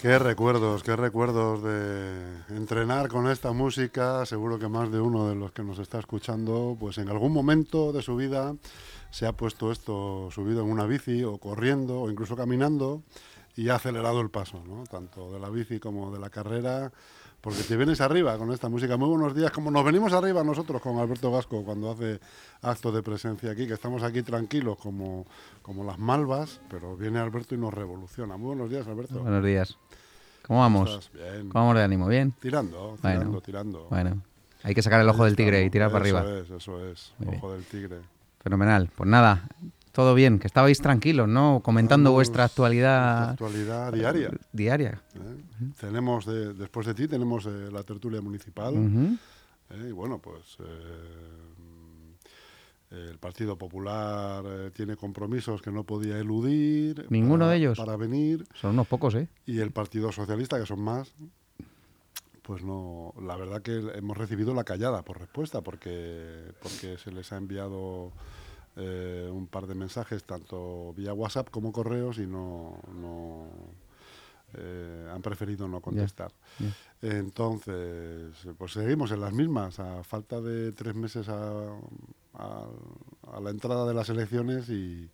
Qué 0.00 0.18
recuerdos, 0.18 0.82
qué 0.82 0.96
recuerdos 0.96 1.62
de 1.62 2.56
entrenar 2.56 3.08
con 3.08 3.28
esta 3.28 3.52
música. 3.52 4.24
Seguro 4.24 4.58
que 4.58 4.66
más 4.66 4.90
de 4.90 4.98
uno 4.98 5.28
de 5.28 5.34
los 5.34 5.52
que 5.52 5.62
nos 5.62 5.78
está 5.78 5.98
escuchando, 5.98 6.74
pues 6.80 6.96
en 6.96 7.10
algún 7.10 7.34
momento 7.34 7.92
de 7.92 8.00
su 8.00 8.16
vida 8.16 8.56
se 9.10 9.26
ha 9.26 9.32
puesto 9.34 9.70
esto 9.70 10.30
subido 10.30 10.62
en 10.62 10.70
una 10.70 10.86
bici 10.86 11.22
o 11.22 11.36
corriendo 11.36 12.00
o 12.00 12.10
incluso 12.10 12.34
caminando 12.34 13.02
y 13.56 13.68
ha 13.68 13.74
acelerado 13.74 14.22
el 14.22 14.30
paso. 14.30 14.64
Tanto 14.90 15.30
de 15.32 15.38
la 15.38 15.50
bici 15.50 15.78
como 15.80 16.10
de 16.10 16.18
la 16.18 16.30
carrera, 16.30 16.92
porque 17.40 17.62
te 17.62 17.76
vienes 17.76 18.00
arriba 18.00 18.36
con 18.38 18.52
esta 18.52 18.68
música. 18.68 18.96
Muy 18.96 19.08
buenos 19.08 19.34
días, 19.34 19.50
como 19.50 19.70
nos 19.70 19.84
venimos 19.84 20.12
arriba 20.12 20.44
nosotros 20.44 20.80
con 20.82 20.98
Alberto 20.98 21.32
Gasco 21.32 21.64
cuando 21.64 21.90
hace 21.90 22.20
acto 22.62 22.92
de 22.92 23.02
presencia 23.02 23.50
aquí, 23.52 23.66
que 23.66 23.74
estamos 23.74 24.02
aquí 24.02 24.22
tranquilos 24.22 24.76
como, 24.78 25.26
como 25.62 25.84
las 25.84 25.98
malvas, 25.98 26.60
pero 26.68 26.96
viene 26.96 27.18
Alberto 27.18 27.54
y 27.54 27.58
nos 27.58 27.72
revoluciona. 27.72 28.36
Muy 28.36 28.48
buenos 28.48 28.70
días, 28.70 28.86
Alberto. 28.86 29.20
Buenos 29.20 29.44
días. 29.44 29.76
¿Cómo 30.46 30.60
vamos? 30.60 31.10
Bien. 31.14 31.48
¿Cómo 31.48 31.64
vamos 31.64 31.76
de 31.76 31.82
ánimo? 31.84 32.08
¿Bien? 32.08 32.32
Tirando, 32.40 32.96
Bueno. 33.02 33.18
tirando, 33.20 33.40
tirando. 33.40 33.86
Bueno, 33.88 34.22
hay 34.62 34.74
que 34.74 34.82
sacar 34.82 35.00
el 35.00 35.08
ojo 35.08 35.24
del 35.24 35.36
tigre 35.36 35.64
y 35.64 35.70
tirar 35.70 35.90
para 35.92 36.06
Eso 36.06 36.18
arriba. 36.18 36.38
es, 36.40 36.50
eso 36.50 36.84
es. 36.86 37.12
Muy 37.18 37.36
Ojo 37.36 37.52
del 37.52 37.64
tigre. 37.64 37.98
Fenomenal. 38.42 38.90
Pues 38.96 39.08
nada, 39.08 39.46
todo 39.92 40.14
bien, 40.14 40.38
que 40.38 40.46
estabais 40.46 40.80
tranquilos, 40.80 41.28
¿no? 41.28 41.60
Comentando 41.62 42.10
Vamos, 42.10 42.18
vuestra 42.18 42.42
nuestra 42.44 42.64
actualidad 42.64 43.30
Actualidad 43.30 43.92
diaria. 43.92 44.30
diaria. 44.52 45.02
¿eh? 45.14 45.70
Tenemos, 45.80 46.26
de- 46.26 46.54
después 46.54 46.86
de 46.86 46.94
ti, 46.94 47.08
tenemos 47.08 47.46
eh, 47.46 47.68
la 47.72 47.82
tertulia 47.82 48.20
municipal. 48.20 48.74
¿eh? 49.70 49.86
Y 49.88 49.92
bueno, 49.92 50.18
pues 50.18 50.56
eh, 50.60 50.64
el 53.10 53.18
Partido 53.18 53.56
Popular 53.56 54.44
eh, 54.46 54.70
tiene 54.74 54.96
compromisos 54.96 55.62
que 55.62 55.70
no 55.70 55.84
podía 55.84 56.18
eludir. 56.18 57.06
¿Ninguno 57.10 57.44
para- 57.44 57.50
de 57.52 57.56
ellos? 57.58 57.78
Para 57.78 57.96
venir. 57.96 58.44
Son 58.54 58.70
unos 58.72 58.86
pocos, 58.88 59.14
¿eh? 59.14 59.28
Y 59.46 59.60
el 59.60 59.70
Partido 59.70 60.10
Socialista, 60.12 60.58
que 60.58 60.66
son 60.66 60.80
más, 60.80 61.12
pues 62.42 62.64
no, 62.64 63.14
la 63.22 63.36
verdad 63.36 63.62
que 63.62 63.78
hemos 63.94 64.16
recibido 64.16 64.54
la 64.54 64.64
callada 64.64 65.02
por 65.02 65.18
respuesta, 65.20 65.60
porque, 65.60 66.52
porque 66.62 66.98
se 66.98 67.12
les 67.12 67.30
ha 67.32 67.36
enviado 67.36 68.12
eh, 68.76 69.28
un 69.32 69.46
par 69.46 69.66
de 69.66 69.74
mensajes, 69.74 70.24
tanto 70.24 70.92
vía 70.96 71.12
WhatsApp 71.12 71.50
como 71.50 71.72
correos, 71.72 72.18
y 72.18 72.26
no, 72.26 72.78
no 72.94 73.46
eh, 74.54 75.08
han 75.12 75.22
preferido 75.22 75.68
no 75.68 75.80
contestar. 75.80 76.32
Entonces, 77.02 78.32
pues 78.58 78.72
seguimos 78.72 79.10
en 79.12 79.20
las 79.20 79.32
mismas, 79.32 79.78
a 79.80 80.02
falta 80.04 80.40
de 80.40 80.72
tres 80.72 80.94
meses 80.94 81.28
a, 81.28 81.68
a- 82.34 82.66
a 83.32 83.40
la 83.40 83.50
entrada 83.50 83.86
de 83.86 83.94
las 83.94 84.08
elecciones 84.08 84.68
y, 84.68 85.08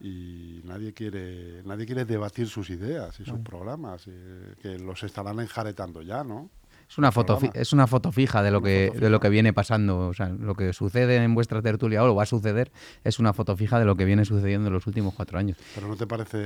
y 0.00 0.60
nadie 0.64 0.92
quiere 0.92 1.62
nadie 1.64 1.86
quiere 1.86 2.04
debatir 2.04 2.48
sus 2.48 2.70
ideas 2.70 3.18
y 3.20 3.24
sus 3.24 3.38
programas, 3.40 4.04
eh, 4.08 4.54
que 4.62 4.78
los 4.78 5.02
estarán 5.02 5.40
enjaretando 5.40 6.02
ya, 6.02 6.22
¿no? 6.24 6.50
Es 6.88 6.96
una 6.96 7.12
foto, 7.12 7.34
Programa. 7.38 7.60
es 7.60 7.72
una 7.74 7.86
foto 7.86 8.10
fija 8.12 8.42
de 8.42 8.50
lo 8.50 8.62
que 8.62 8.90
de 8.90 9.10
lo 9.10 9.20
que 9.20 9.28
viene 9.28 9.52
pasando, 9.52 10.08
o 10.08 10.14
sea, 10.14 10.30
lo 10.30 10.54
que 10.54 10.72
sucede 10.72 11.16
en 11.22 11.34
vuestra 11.34 11.60
tertulia 11.60 12.02
o 12.02 12.06
lo 12.06 12.14
va 12.14 12.22
a 12.22 12.26
suceder 12.26 12.72
es 13.04 13.18
una 13.18 13.34
foto 13.34 13.54
fija 13.56 13.78
de 13.78 13.84
lo 13.84 13.94
que 13.94 14.06
viene 14.06 14.24
sucediendo 14.24 14.68
en 14.68 14.72
los 14.72 14.86
últimos 14.86 15.12
cuatro 15.14 15.38
años. 15.38 15.58
Pero 15.74 15.86
¿no 15.86 15.96
te 15.96 16.06
parece 16.06 16.38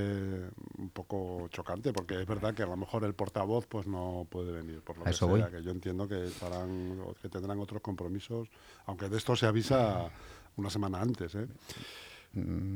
un 0.79 0.91
poco 0.93 1.47
chocante? 1.51 1.93
Porque 1.93 2.21
es 2.21 2.27
verdad 2.27 2.55
que 2.55 2.65
a 2.65 2.67
lo 2.67 2.77
mejor 2.77 3.05
el 3.05 3.15
portavoz 3.15 3.67
pues 3.67 3.87
no 3.87 4.27
puede 4.29 4.51
venir, 4.51 4.81
por 4.81 4.97
lo 4.97 5.03
A 5.03 5.05
que 5.05 5.11
eso 5.13 5.27
sea, 5.33 5.45
voy. 5.47 5.51
que 5.53 5.63
yo 5.63 5.71
entiendo 5.71 6.09
que, 6.09 6.27
estarán, 6.27 6.99
o 7.07 7.15
que 7.15 7.29
tendrán 7.29 7.61
otros 7.61 7.81
compromisos, 7.81 8.49
aunque 8.87 9.09
de 9.09 9.19
esto 9.19 9.37
se 9.37 9.47
avisa 9.47 10.11
una 10.57 10.71
semana 10.71 11.01
antes, 11.01 11.35
¿eh? 11.37 11.47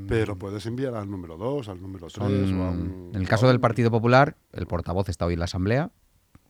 Pero 0.08 0.36
puedes 0.36 0.66
enviar 0.66 0.94
al 0.94 1.10
número 1.10 1.36
2, 1.38 1.68
al 1.70 1.80
número 1.80 2.08
3 2.08 2.12
Son- 2.12 2.60
o 2.60 2.64
a 2.64 2.70
un... 2.70 3.10
en 3.14 3.20
el 3.20 3.26
a 3.26 3.28
caso 3.28 3.48
del 3.48 3.58
Partido 3.58 3.90
Popular, 3.90 4.36
el 4.52 4.66
portavoz 4.66 5.08
está 5.08 5.24
hoy 5.26 5.32
en 5.32 5.38
la 5.40 5.46
Asamblea, 5.46 5.90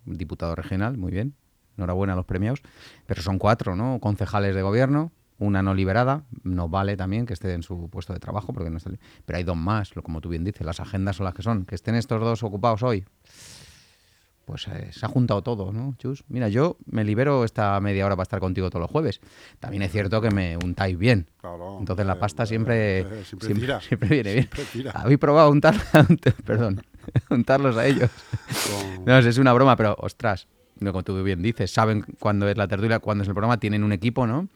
diputado 0.06 0.55
regional, 0.55 0.97
muy 0.97 1.12
bien, 1.12 1.34
enhorabuena 1.77 2.15
a 2.15 2.17
los 2.17 2.25
premiados, 2.25 2.62
pero 3.06 3.22
son 3.22 3.39
cuatro, 3.39 3.77
¿no? 3.77 3.99
Concejales 4.00 4.55
de 4.55 4.62
gobierno, 4.62 5.12
una 5.39 5.62
no 5.62 5.75
liberada, 5.75 6.25
no 6.43 6.69
vale 6.69 6.97
también 6.97 7.27
que 7.27 7.34
esté 7.34 7.53
en 7.53 7.62
su 7.62 7.89
puesto 7.91 8.12
de 8.12 8.21
trabajo, 8.21 8.53
porque 8.53 8.71
no 8.71 8.78
está 8.78 8.91
pero 9.25 9.37
hay 9.37 9.45
dos 9.45 9.56
más, 9.56 9.95
lo 9.95 10.03
como 10.03 10.21
tú 10.21 10.28
bien 10.28 10.45
dices, 10.45 10.65
las 10.65 10.81
agendas 10.81 11.16
son 11.16 11.25
las 11.25 11.34
que 11.34 11.43
son, 11.43 11.65
que 11.66 11.75
estén 11.75 11.95
estos 11.95 12.21
dos 12.21 12.43
ocupados 12.43 12.83
hoy. 12.83 13.05
Pues 14.47 14.69
eh, 14.69 14.91
se 14.93 15.05
ha 15.05 15.09
juntado 15.09 15.43
todo, 15.43 15.72
¿no, 15.72 15.97
Chus? 15.99 16.22
Mira, 16.28 16.49
yo 16.49 16.77
me 16.87 17.03
libero 17.03 17.43
esta 17.43 17.81
media 17.81 18.06
hora 18.06 18.15
para 18.15 18.22
estar 18.22 18.39
contigo 18.39 18.71
todos 18.71 18.83
los 18.83 18.91
jueves. 18.91 19.21
También 19.59 19.83
es 19.83 19.91
cierto 19.91 20.21
que 20.21 20.31
me 20.31 20.56
untáis 20.56 20.97
bien. 20.97 21.28
Claro, 21.41 21.78
Entonces 21.81 22.06
la 22.06 22.12
eh, 22.12 22.16
pasta 22.16 22.45
eh, 22.45 22.47
siempre, 22.47 23.00
eh, 23.00 23.25
siempre 23.25 23.81
siempre 23.81 24.09
viene 24.09 24.49
bien. 24.72 24.89
¿Habéis 24.95 25.19
probado 25.19 25.50
untar, 25.50 25.75
perdón, 26.47 26.81
untarlos 27.31 27.77
a 27.77 27.87
ellos? 27.87 28.11
No, 29.05 29.19
es 29.19 29.39
una 29.39 29.53
broma, 29.53 29.77
pero 29.77 29.97
ostras, 29.99 30.47
no, 30.81 30.93
como 30.93 31.03
tú 31.05 31.22
bien 31.22 31.43
dices, 31.43 31.71
saben 31.71 32.05
cuándo 32.21 32.49
es 32.49 32.56
la 32.56 32.69
tertulia, 32.69 32.99
cuándo 32.99 33.22
es 33.22 33.28
el 33.28 33.34
programa, 33.34 33.59
tienen 33.59 33.83
un 33.84 33.93
equipo, 33.93 34.27
¿no? 34.27 34.49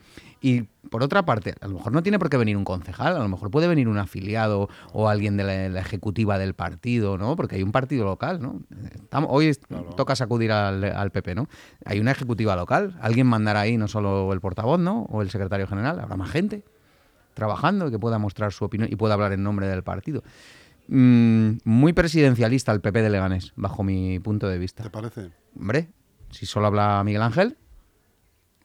Y 0.43 0.63
por 0.91 1.03
otra 1.03 1.23
parte, 1.25 1.55
a 1.61 1.69
lo 1.69 1.75
mejor 1.75 1.93
no 1.93 2.03
tiene 2.03 2.19
por 2.19 2.31
qué 2.31 2.39
venir 2.39 2.57
un 2.57 2.65
concejal, 2.65 3.15
a 3.15 3.19
lo 3.19 3.29
mejor 3.29 3.51
puede 3.51 3.69
venir 3.69 3.89
un 3.89 3.99
afiliado 3.99 4.71
o 4.95 5.09
alguien 5.11 5.37
de 5.37 5.45
la, 5.45 5.69
la 5.69 5.81
ejecutiva 5.81 6.39
del 6.39 6.55
partido, 6.55 7.19
¿no? 7.19 7.37
Porque 7.37 7.57
hay 7.57 7.63
un 7.63 7.73
partido 7.73 8.05
local, 8.07 8.41
¿no? 8.41 8.61
Estamos- 8.95 9.29
hoy 9.33 9.55
Claro. 9.69 9.91
toca 9.97 10.17
sacudir 10.17 10.51
al, 10.53 10.83
al 10.85 11.11
PP, 11.11 11.35
¿no? 11.35 11.49
Hay 11.85 12.01
una 12.01 12.13
ejecutiva 12.13 12.57
local, 12.57 12.97
alguien 13.03 13.27
mandará 13.27 13.61
ahí, 13.61 13.77
no 13.77 13.87
solo 13.87 14.33
el 14.33 14.41
portavoz, 14.41 14.81
¿no? 14.81 15.03
O 15.11 15.21
el 15.21 15.31
secretario 15.31 15.67
general, 15.67 16.01
habrá 16.01 16.17
más 16.17 16.31
gente 16.31 16.63
trabajando 17.35 17.89
y 17.89 17.91
que 17.91 17.99
pueda 17.99 18.19
mostrar 18.19 18.53
su 18.53 18.65
opinión 18.65 18.91
y 18.91 18.97
pueda 18.97 19.15
hablar 19.15 19.33
en 19.33 19.43
nombre 19.43 19.67
del 19.69 19.83
partido. 19.83 20.23
Mm, 20.93 21.59
muy 21.65 21.93
presidencialista 21.93 22.73
el 22.73 22.81
PP 22.81 23.01
de 23.03 23.11
Leganés, 23.11 23.53
bajo 23.55 23.85
mi 23.85 24.19
punto 24.19 24.49
de 24.49 24.59
vista. 24.59 24.83
¿Te 24.83 24.91
parece? 24.91 25.31
Hombre, 25.57 25.89
si 26.31 26.47
solo 26.47 26.67
habla 26.67 27.03
Miguel 27.05 27.23
Ángel, 27.23 27.57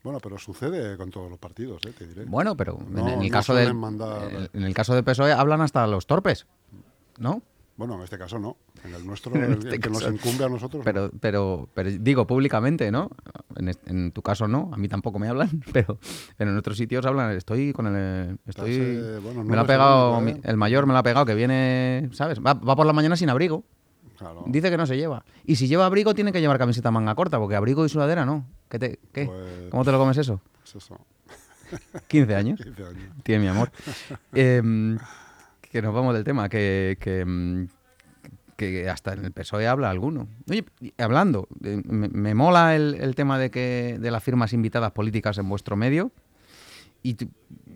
Bueno, 0.03 0.19
pero 0.19 0.37
sucede 0.39 0.97
con 0.97 1.09
todos 1.11 1.29
los 1.29 1.37
partidos, 1.39 1.81
¿eh? 1.85 1.93
te 1.97 2.07
diré. 2.07 2.25
bueno, 2.25 2.55
pero 2.57 2.79
en 2.79 2.97
el 2.97 3.19
no 3.19 3.29
caso 3.29 3.53
suelen 3.53 3.67
del 3.69 3.75
mandar- 3.75 4.49
en- 4.53 4.63
el 4.63 4.73
caso 4.73 4.93
del 4.95 5.03
PSOE 5.03 5.31
hablan 5.33 5.61
hasta 5.61 5.85
los 5.87 6.05
torpes, 6.07 6.45
¿no? 7.19 7.41
Bueno, 7.77 7.95
en 7.95 8.01
este 8.01 8.17
caso 8.17 8.39
no. 8.39 8.57
En 8.85 8.93
el 8.93 9.05
nuestro, 9.05 9.35
En 9.35 9.43
el, 9.43 9.51
este 9.53 9.75
el 9.75 9.81
que 9.81 9.89
nos 9.89 10.03
incumbe 10.03 10.45
a 10.45 10.49
nosotros. 10.49 10.79
no. 10.79 10.83
Pero, 10.83 11.11
pero, 11.19 11.69
pero 11.73 11.89
digo 11.91 12.27
públicamente, 12.27 12.91
¿no? 12.91 13.09
En, 13.85 14.11
tu 14.11 14.21
caso 14.21 14.47
no, 14.47 14.69
a 14.73 14.77
mí 14.77 14.87
tampoco 14.87 15.19
me 15.19 15.27
hablan, 15.27 15.63
pero, 15.73 15.97
pero 16.37 16.51
en 16.51 16.57
otros 16.57 16.77
sitios 16.77 17.05
hablan. 17.05 17.31
Estoy 17.31 17.73
con 17.73 17.87
el, 17.87 18.37
estoy, 18.45 18.97
bueno, 19.21 19.43
no 19.43 19.49
me 19.49 19.55
lo 19.55 19.61
ha 19.61 19.65
pegado 19.65 20.21
el 20.43 20.57
mayor, 20.57 20.85
me 20.85 20.93
lo 20.93 20.99
ha 20.99 21.03
pegado 21.03 21.25
que 21.25 21.35
viene, 21.35 22.09
¿sabes? 22.11 22.39
Va, 22.39 22.53
va 22.53 22.75
por 22.75 22.85
la 22.85 22.93
mañana 22.93 23.15
sin 23.15 23.29
abrigo. 23.29 23.63
Claro. 24.17 24.43
Dice 24.47 24.69
que 24.69 24.77
no 24.77 24.85
se 24.85 24.95
lleva. 24.95 25.25
Y 25.43 25.57
si 25.57 25.67
lleva 25.67 25.85
abrigo, 25.85 26.13
tiene 26.13 26.31
que 26.31 26.39
llevar 26.39 26.57
camiseta 26.57 26.89
manga 26.91 27.15
corta, 27.15 27.37
porque 27.37 27.55
abrigo 27.55 27.85
y 27.85 27.89
sudadera 27.89 28.25
no. 28.25 28.45
¿Qué 28.69 28.79
te, 28.79 28.99
qué? 29.11 29.25
Pues- 29.25 29.69
¿Cómo 29.71 29.83
te 29.83 29.91
lo 29.91 29.99
comes 29.99 30.17
eso? 30.17 30.41
Pues 30.61 30.75
eso, 30.75 30.99
15 32.07 32.35
años. 32.35 32.61
15 32.61 32.83
años. 32.85 33.09
Tiene 33.23 33.43
mi 33.43 33.47
amor. 33.49 33.71
Em, 34.33 34.97
que 35.61 35.81
nos 35.81 35.93
vamos 35.93 36.13
del 36.13 36.23
tema, 36.23 36.47
que, 36.47 36.97
que, 36.99 37.21
em, 37.21 37.67
que 38.55 38.89
hasta 38.89 39.13
en 39.13 39.25
el 39.25 39.31
PSOE 39.31 39.67
habla 39.67 39.89
alguno. 39.89 40.27
Oye, 40.49 40.63
hablando, 40.97 41.47
eh, 41.63 41.81
me, 41.85 42.07
me 42.09 42.33
mola 42.35 42.75
el, 42.75 42.95
el 42.95 43.15
tema 43.15 43.37
de 43.37 43.51
que 43.51 43.97
de 43.99 44.11
las 44.11 44.23
firmas 44.23 44.53
invitadas 44.53 44.91
políticas 44.91 45.37
en 45.37 45.49
vuestro 45.49 45.75
medio. 45.75 46.11
Y, 47.03 47.15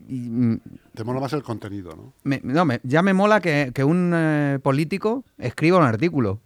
y, 0.08 0.20
mm, 0.30 0.60
Te 0.96 1.04
mola 1.04 1.20
más 1.20 1.34
el 1.34 1.44
contenido, 1.44 1.92
¿no? 1.96 2.14
me- 2.24 2.42
no, 2.44 2.66
me- 2.66 2.80
ya 2.84 3.02
me 3.02 3.14
mola 3.14 3.42
que, 3.42 3.72
que 3.74 3.84
un 3.84 4.12
eh, 4.16 4.60
político 4.64 5.24
escriba 5.38 5.78
un 5.78 5.84
artículo, 5.86 6.40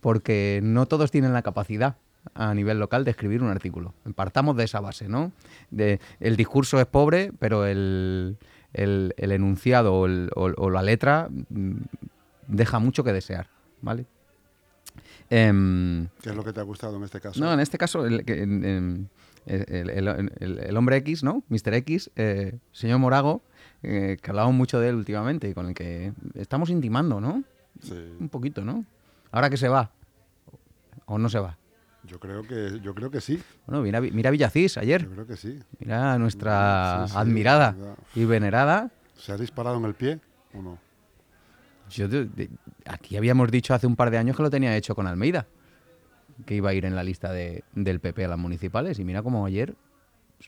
porque 0.00 0.60
no 0.62 0.86
todos 0.86 1.10
tienen 1.10 1.32
la 1.32 1.42
capacidad 1.42 1.96
a 2.34 2.52
nivel 2.52 2.78
local 2.78 3.04
de 3.04 3.12
escribir 3.12 3.42
un 3.42 3.48
artículo. 3.48 3.94
Partamos 4.14 4.54
de 4.56 4.64
esa 4.64 4.80
base, 4.80 5.08
¿no? 5.08 5.32
De, 5.70 6.00
el 6.20 6.36
discurso 6.36 6.78
es 6.80 6.86
pobre, 6.86 7.32
pero 7.38 7.64
el, 7.64 8.36
el, 8.74 9.14
enunciado 9.16 9.94
o, 9.94 10.70
la 10.70 10.82
letra 10.82 11.28
mm, 11.30 11.76
deja 12.48 12.78
mucho 12.78 13.02
que 13.04 13.12
desear, 13.14 13.46
¿vale? 13.82 14.06
Em, 15.28 16.08
¿Qué 16.22 16.30
es 16.30 16.36
lo 16.36 16.44
que 16.44 16.52
te 16.52 16.60
ha 16.60 16.64
gustado 16.64 16.96
en 16.96 17.04
este 17.04 17.20
caso? 17.20 17.40
No, 17.40 17.52
en 17.52 17.60
este 17.60 17.78
caso, 17.78 18.04
el, 18.04 18.24
el 19.46 20.76
hombre 20.76 20.96
X, 20.98 21.22
¿no? 21.22 21.42
Mr. 21.48 21.74
X, 21.74 22.10
eh, 22.16 22.58
señor 22.72 22.98
Morago, 22.98 23.42
eh, 23.82 24.18
que 24.20 24.30
hablamos 24.30 24.54
mucho 24.54 24.80
de 24.80 24.90
él 24.90 24.96
últimamente 24.96 25.48
y 25.48 25.54
con 25.54 25.68
el 25.68 25.74
que 25.74 26.12
estamos 26.34 26.70
intimando, 26.70 27.20
¿no? 27.20 27.44
Sí. 27.82 27.94
Un 28.18 28.28
poquito, 28.28 28.64
¿no? 28.64 28.84
Ahora 29.30 29.48
que 29.48 29.56
se 29.56 29.68
va, 29.68 29.90
o 31.06 31.18
no 31.18 31.28
se 31.28 31.38
va. 31.38 31.56
Yo 32.04 32.18
creo 32.18 32.42
que, 32.42 32.80
yo 32.82 32.94
creo 32.94 33.10
que 33.10 33.20
sí. 33.20 33.40
Bueno, 33.66 33.82
mira, 33.82 34.00
mira 34.00 34.30
Villacís 34.30 34.78
ayer. 34.78 35.04
Yo 35.04 35.10
creo 35.10 35.26
que 35.26 35.36
sí. 35.36 35.58
Mira 35.78 36.18
nuestra 36.18 37.04
admirada 37.04 37.76
y 38.14 38.24
venerada. 38.24 38.90
¿Se 39.16 39.32
ha 39.32 39.36
disparado 39.36 39.76
en 39.76 39.84
el 39.84 39.94
pie 39.94 40.18
o 40.54 40.62
no? 40.62 40.78
Yo 41.90 42.06
aquí 42.86 43.16
habíamos 43.16 43.50
dicho 43.50 43.74
hace 43.74 43.86
un 43.86 43.96
par 43.96 44.10
de 44.10 44.18
años 44.18 44.36
que 44.36 44.42
lo 44.42 44.50
tenía 44.50 44.76
hecho 44.76 44.94
con 44.94 45.06
Almeida, 45.06 45.46
que 46.46 46.54
iba 46.54 46.70
a 46.70 46.74
ir 46.74 46.84
en 46.84 46.94
la 46.94 47.02
lista 47.02 47.32
de, 47.32 47.64
del 47.74 48.00
PP 48.00 48.24
a 48.24 48.28
las 48.28 48.38
municipales. 48.38 48.98
Y 48.98 49.04
mira 49.04 49.22
cómo 49.22 49.44
ayer, 49.46 49.74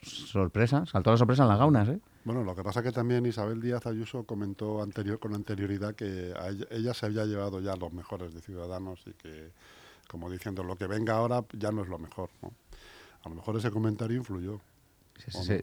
sorpresa, 0.01 0.85
saltó 0.85 1.11
la 1.11 1.17
sorpresa 1.17 1.43
en 1.43 1.49
las 1.49 1.59
gaunas. 1.59 1.89
¿eh? 1.89 1.99
Bueno, 2.25 2.43
lo 2.43 2.55
que 2.55 2.63
pasa 2.63 2.79
es 2.79 2.85
que 2.85 2.91
también 2.91 3.25
Isabel 3.25 3.61
Díaz 3.61 3.85
Ayuso 3.85 4.23
comentó 4.23 4.81
anterior, 4.81 5.19
con 5.19 5.35
anterioridad 5.35 5.93
que 5.93 6.33
ella, 6.71 6.93
se 6.93 7.05
había 7.05 7.25
llevado 7.25 7.59
ya 7.59 7.75
los 7.75 7.91
mejores 7.91 8.33
de 8.33 8.41
Ciudadanos 8.41 9.03
y 9.05 9.13
que, 9.13 9.51
como 10.07 10.29
diciendo, 10.29 10.63
lo 10.63 10.75
que 10.75 10.87
venga 10.87 11.15
ahora 11.15 11.43
ya 11.53 11.71
no 11.71 11.83
es 11.83 11.89
lo 11.89 11.99
mejor. 11.99 12.29
A 13.23 13.29
lo 13.29 13.35
mejor 13.35 13.57
ese 13.57 13.71
comentario 13.71 14.17
influyó. 14.17 14.59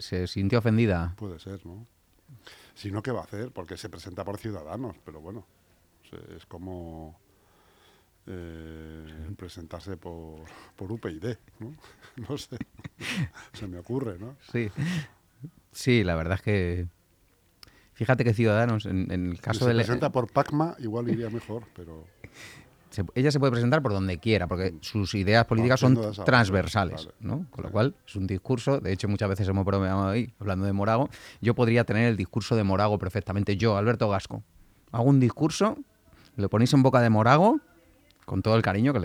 Se, 0.01 0.27
sintió 0.27 0.59
ofendida. 0.61 1.15
Puede 1.17 1.39
ser, 1.39 1.65
¿no? 1.67 1.87
Si 2.75 2.91
no, 2.91 3.03
¿qué 3.03 3.11
va 3.11 3.21
a 3.21 3.25
hacer? 3.25 3.51
Porque 3.51 3.77
se 3.77 3.89
presenta 3.89 4.25
por 4.25 4.39
Ciudadanos, 4.39 4.97
pero 5.05 5.21
bueno, 5.21 5.45
es 6.37 6.47
como 6.47 7.19
eh, 8.27 9.31
presentarse 9.37 9.97
por, 9.97 10.41
por 10.77 10.93
UPyD, 10.93 11.37
¿no? 11.59 11.75
no 12.29 12.39
sé, 12.39 12.59
se 13.53 13.67
me 13.67 13.79
ocurre, 13.79 14.19
¿no? 14.19 14.37
Sí, 14.53 14.71
sí, 15.73 16.05
la 16.05 16.15
verdad 16.15 16.35
es 16.35 16.43
que 16.43 16.89
fíjate 17.95 18.25
que 18.25 18.35
Ciudadanos, 18.35 18.87
en, 18.87 19.11
el 19.11 19.41
caso 19.41 19.67
de... 19.67 19.73
Se 19.73 19.77
presenta 19.79 20.13
por 20.13 20.31
PACMA, 20.31 20.77
igual 20.79 21.09
iría 21.09 21.31
mejor, 21.31 21.65
pero... 21.75 22.05
ella 23.15 23.31
se 23.31 23.39
puede 23.39 23.53
presentar 23.53 23.83
por 23.83 23.93
donde 23.93 24.19
quiera, 24.19 24.47
porque 24.47 24.75
sus 24.81 25.15
ideas 25.15 25.45
políticas 25.47 25.81
son 25.81 25.99
transversales, 26.25 27.09
¿no? 27.21 27.47
Con 27.51 27.65
lo 27.65 27.71
cual 27.71 27.95
es 28.07 28.17
un 28.17 28.27
discurso, 28.27 28.81
de 28.81 28.93
hecho 28.93 29.09
muchas 29.09 29.29
veces 29.29 29.49
hemos 29.49 29.65
bromeado 29.65 30.09
ahí, 30.09 30.33
hablando 30.39 30.67
de 30.67 30.73
Morago, 30.73 31.09
yo 31.41 31.55
podría 31.55 31.85
tener 31.85 32.09
el 32.09 32.17
discurso 32.17 32.57
de 32.57 32.65
Morago 32.65 32.99
perfectamente, 32.99 33.57
yo, 33.57 33.77
Alberto 33.77 34.09
Gasco, 34.09 34.43
hago 34.93 35.05
un 35.05 35.21
discurso 35.21 35.79
le 36.37 36.49
ponéis 36.49 36.73
en 36.73 36.83
boca 36.83 37.01
de 37.01 37.11
Morago 37.11 37.61
con 38.31 38.43
todo 38.43 38.55
el 38.55 38.63
cariño 38.63 38.93
que 38.93 39.01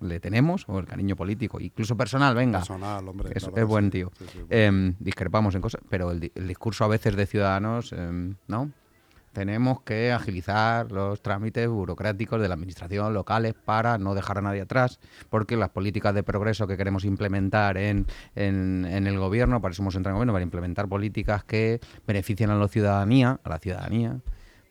le, 0.00 0.20
tenemos, 0.20 0.64
o 0.68 0.78
el 0.78 0.86
cariño 0.86 1.16
político, 1.16 1.60
incluso 1.60 1.98
personal, 1.98 2.34
venga. 2.34 2.60
Personal, 2.60 3.06
hombre. 3.06 3.30
Es, 3.34 3.46
buen 3.66 3.90
tío. 3.90 4.10
Em, 4.48 4.94
discrepamos 4.98 5.54
en 5.54 5.60
cosas, 5.60 5.82
pero 5.90 6.12
el, 6.12 6.32
discurso 6.46 6.84
a 6.84 6.88
veces 6.88 7.14
de 7.14 7.26
ciudadanos, 7.26 7.92
em, 7.92 8.36
¿no? 8.46 8.70
Tenemos 9.34 9.82
que 9.82 10.12
agilizar 10.12 10.90
los 10.90 11.20
trámites 11.20 11.68
burocráticos 11.68 12.40
de 12.40 12.48
la 12.48 12.54
administración 12.54 13.12
locales 13.12 13.52
para 13.52 13.98
no 13.98 14.14
dejar 14.14 14.38
a 14.38 14.40
nadie 14.40 14.62
atrás, 14.62 14.98
porque 15.28 15.54
las 15.58 15.68
políticas 15.68 16.14
de 16.14 16.22
progreso 16.22 16.66
que 16.66 16.78
queremos 16.78 17.04
implementar 17.04 17.76
en, 17.76 18.06
en, 18.34 18.86
en 18.86 19.06
el 19.06 19.18
gobierno, 19.18 19.60
para 19.60 19.72
eso 19.72 19.82
hemos 19.82 19.94
entrado 19.94 20.14
en 20.14 20.16
el 20.16 20.18
gobierno, 20.20 20.32
para 20.32 20.44
implementar 20.44 20.88
políticas 20.88 21.44
que 21.44 21.80
beneficien 22.06 22.48
a 22.48 22.54
la 22.54 22.66
ciudadanía, 22.66 23.38
a 23.44 23.48
la 23.50 23.58
ciudadanía, 23.58 24.20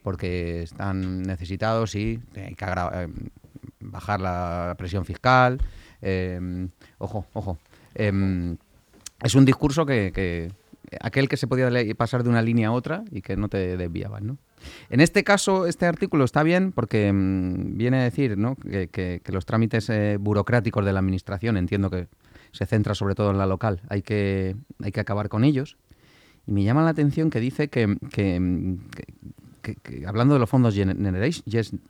porque 0.08 0.62
están 0.62 1.24
necesitados 1.24 1.94
y 1.96 2.22
hay 2.34 2.56
que 2.56 2.64
eh, 2.64 3.08
bajar 3.82 4.22
la 4.22 4.74
presión 4.78 5.04
fiscal. 5.04 5.58
Eh, 6.02 6.70
ojo, 6.98 7.26
ojo. 7.34 7.58
Em, 7.94 8.56
es 9.22 9.36
un 9.36 9.44
discurso 9.44 9.86
que, 9.86 10.50
aquel 11.02 11.28
que 11.28 11.36
se 11.36 11.46
podía 11.46 11.70
pasar 11.98 12.24
de 12.24 12.30
una 12.30 12.42
línea 12.42 12.70
a 12.70 12.72
otra 12.72 13.04
y 13.12 13.22
que 13.22 13.36
no 13.36 13.50
te 13.50 13.76
desviaban, 13.76 14.28
¿no? 14.28 14.38
En 14.90 15.02
este 15.02 15.26
caso, 15.26 15.68
este 15.68 15.86
artículo 15.86 16.24
está 16.24 16.42
bien 16.42 16.72
porque 16.72 17.12
mm, 17.12 17.76
viene 17.76 17.98
a 17.98 18.04
decir 18.04 18.38
¿no? 18.38 18.56
que, 18.56 19.22
los 19.26 19.46
trámites 19.46 19.90
eh, 19.90 20.16
burocráticos 20.18 20.86
de 20.86 20.94
la 20.94 21.00
administración, 21.00 21.58
entiendo 21.58 21.90
que 21.90 22.08
se 22.54 22.66
centra 22.66 22.96
sobre 22.96 23.14
todo 23.14 23.32
en 23.32 23.40
la 23.40 23.46
local, 23.46 23.82
hay 23.90 24.04
que, 24.04 24.56
hay 24.82 24.94
que 24.94 25.02
acabar 25.02 25.28
con 25.28 25.44
ellos. 25.44 25.76
Y 26.46 26.54
me 26.54 26.64
llama 26.64 26.82
la 26.82 26.92
atención 26.92 27.30
que 27.30 27.42
dice 27.42 27.68
que, 27.68 27.98
hablando 30.06 30.34
de 30.34 30.40
los 30.40 30.50
fondos 30.50 30.76
Generation, 30.76 31.82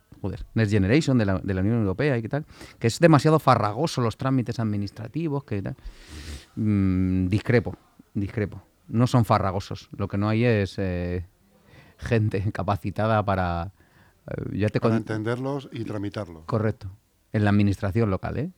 Next 0.54 0.72
Generation 0.72 1.18
de 1.18 1.24
la, 1.24 1.60
Unión 1.60 1.80
Europea 1.80 2.16
y 2.18 2.22
qué 2.22 2.28
tal, 2.28 2.46
que 2.78 2.86
es 2.86 2.98
demasiado 2.98 3.38
farragoso 3.38 4.00
los 4.00 4.16
trámites 4.16 4.58
administrativos, 4.58 5.44
que 5.44 5.74
mm, 6.56 7.28
discrepo, 7.28 7.76
discrepo. 8.14 8.62
No 8.88 9.06
son 9.06 9.24
farragosos. 9.24 9.88
Lo 9.96 10.08
que 10.08 10.16
no 10.16 10.28
hay 10.28 10.44
es 10.44 10.76
eh, 10.78 11.26
gente 11.98 12.50
capacitada 12.52 13.24
para... 13.24 13.72
Eh, 14.26 14.58
ya 14.58 14.68
te 14.68 14.80
para 14.80 14.96
entenderlos 14.96 15.68
y 15.72 15.84
tramitarlos. 15.84 16.44
Correcto. 16.46 16.90
En 17.32 17.44
la 17.44 17.50
administración 17.50 18.10
local, 18.10 18.38
¿eh? 18.38 18.50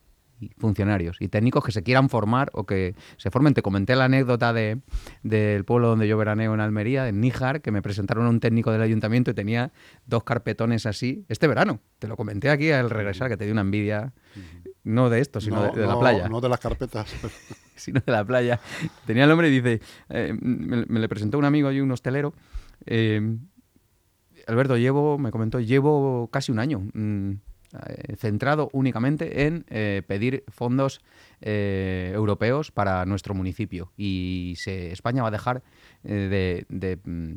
Funcionarios 0.59 1.17
y 1.21 1.29
técnicos 1.29 1.65
que 1.65 1.73
se 1.73 1.83
quieran 1.83 2.09
formar 2.09 2.51
o 2.53 2.65
que 2.65 2.95
se 3.17 3.31
formen. 3.31 3.55
Te 3.55 3.63
comenté 3.63 3.97
la 3.97 4.05
anécdota 4.05 4.53
de, 4.53 4.81
del 5.23 5.65
pueblo 5.65 5.89
donde 5.89 6.09
yo 6.09 6.17
veraneo 6.17 6.55
en 6.55 6.61
Almería, 6.61 7.09
en 7.09 7.21
Níjar, 7.21 7.61
que 7.61 7.71
me 7.71 7.83
presentaron 7.83 8.27
a 8.27 8.31
un 8.31 8.41
técnico 8.41 8.73
del 8.73 8.83
ayuntamiento 8.83 9.31
y 9.31 9.35
tenía 9.35 9.73
dos 10.07 10.25
carpetones 10.25 10.87
así 10.87 11.25
este 11.29 11.47
verano. 11.47 11.81
Te 11.99 12.09
lo 12.09 12.17
comenté 12.17 12.51
aquí 12.51 12.71
al 12.71 12.91
regresar, 12.91 13.29
que 13.29 13.37
te 13.37 13.45
di 13.45 13.51
una 13.51 13.61
envidia, 13.61 14.13
no 14.85 15.11
de 15.11 15.21
esto, 15.21 15.41
sino 15.41 15.73
de, 15.73 15.87
la 15.87 15.99
playa. 15.99 16.29
No 16.29 16.41
de 16.41 16.49
las 16.49 16.61
carpetas. 16.61 17.15
sino 17.77 18.01
de 18.05 18.13
la 18.13 18.25
playa. 18.25 18.61
Tenía 19.07 19.25
el 19.25 19.31
hombre 19.31 19.49
y 19.49 19.61
dice, 19.61 19.81
eh, 20.09 20.35
me, 20.41 21.01
le 21.01 21.09
presentó 21.09 21.39
un 21.39 21.45
amigo 21.45 21.71
y 21.73 21.81
un 21.81 21.91
hostelero. 21.91 22.35
Eh, 22.87 23.37
Alberto, 24.47 24.77
llevo, 24.77 25.19
me 25.19 25.31
comentó, 25.31 25.61
llevo 25.61 26.29
casi 26.33 26.53
un 26.53 26.59
año. 26.59 26.81
Mm, 26.93 27.35
centrado 28.17 28.69
únicamente 28.73 29.47
en 29.47 29.65
eh, 29.69 30.03
pedir 30.07 30.45
fondos 30.49 31.01
eh, 31.41 32.13
europeos 32.15 32.71
para 32.71 33.05
nuestro 33.07 33.35
municipio. 33.35 33.93
Y 33.97 34.55
se, 34.57 34.93
España 34.93 35.23
va 35.23 35.29
a 35.29 35.33
dejar 35.33 35.63
de, 36.03 36.67
mm, 37.05 37.35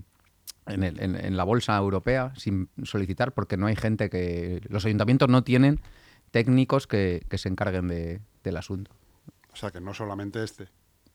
en, 0.68 1.38
la 1.38 1.44
bolsa 1.44 1.78
europea 1.78 2.34
sin 2.36 2.70
solicitar 2.84 3.34
porque 3.34 3.58
no 3.58 3.68
hay 3.68 3.76
gente 3.76 4.10
que... 4.10 4.62
Los 4.70 4.86
ayuntamientos 4.86 5.30
no 5.30 5.44
tienen 5.44 5.80
técnicos 6.32 6.88
que, 6.88 7.26
se 7.32 7.50
encarguen 7.50 7.88
del 7.88 8.58
asunto. 8.58 8.92
O 9.52 9.56
sea, 9.56 9.72
que 9.72 9.82
no 9.82 9.94
solamente 9.94 10.44
este 10.44 10.68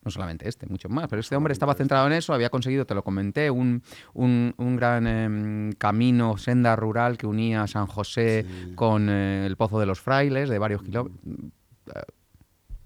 no 0.05 0.11
solamente 0.11 0.49
este, 0.49 0.67
mucho 0.67 0.89
más, 0.89 1.09
pero 1.09 1.21
este 1.21 1.37
hombre 1.37 1.53
estaba 1.53 1.75
centrado 1.75 2.07
en 2.07 2.13
eso, 2.13 2.33
había 2.33 2.51
conseguido, 2.51 2.87
te 2.87 2.95
lo 2.95 3.03
comenté, 3.03 3.51
un, 3.51 3.83
un, 4.15 4.77
gran 4.77 5.07
em, 5.07 5.73
camino, 5.73 6.37
senda 6.39 6.77
rural 6.77 7.19
que 7.19 7.27
unía 7.27 7.67
San 7.67 7.87
José 7.87 8.47
con 8.75 9.09
eh, 9.11 9.47
el 9.47 9.57
Pozo 9.57 9.81
de 9.81 9.87
los 9.87 10.01
Frailes, 10.01 10.49
de 10.49 10.59
varios 10.59 10.83
kilómetros. 10.83 11.21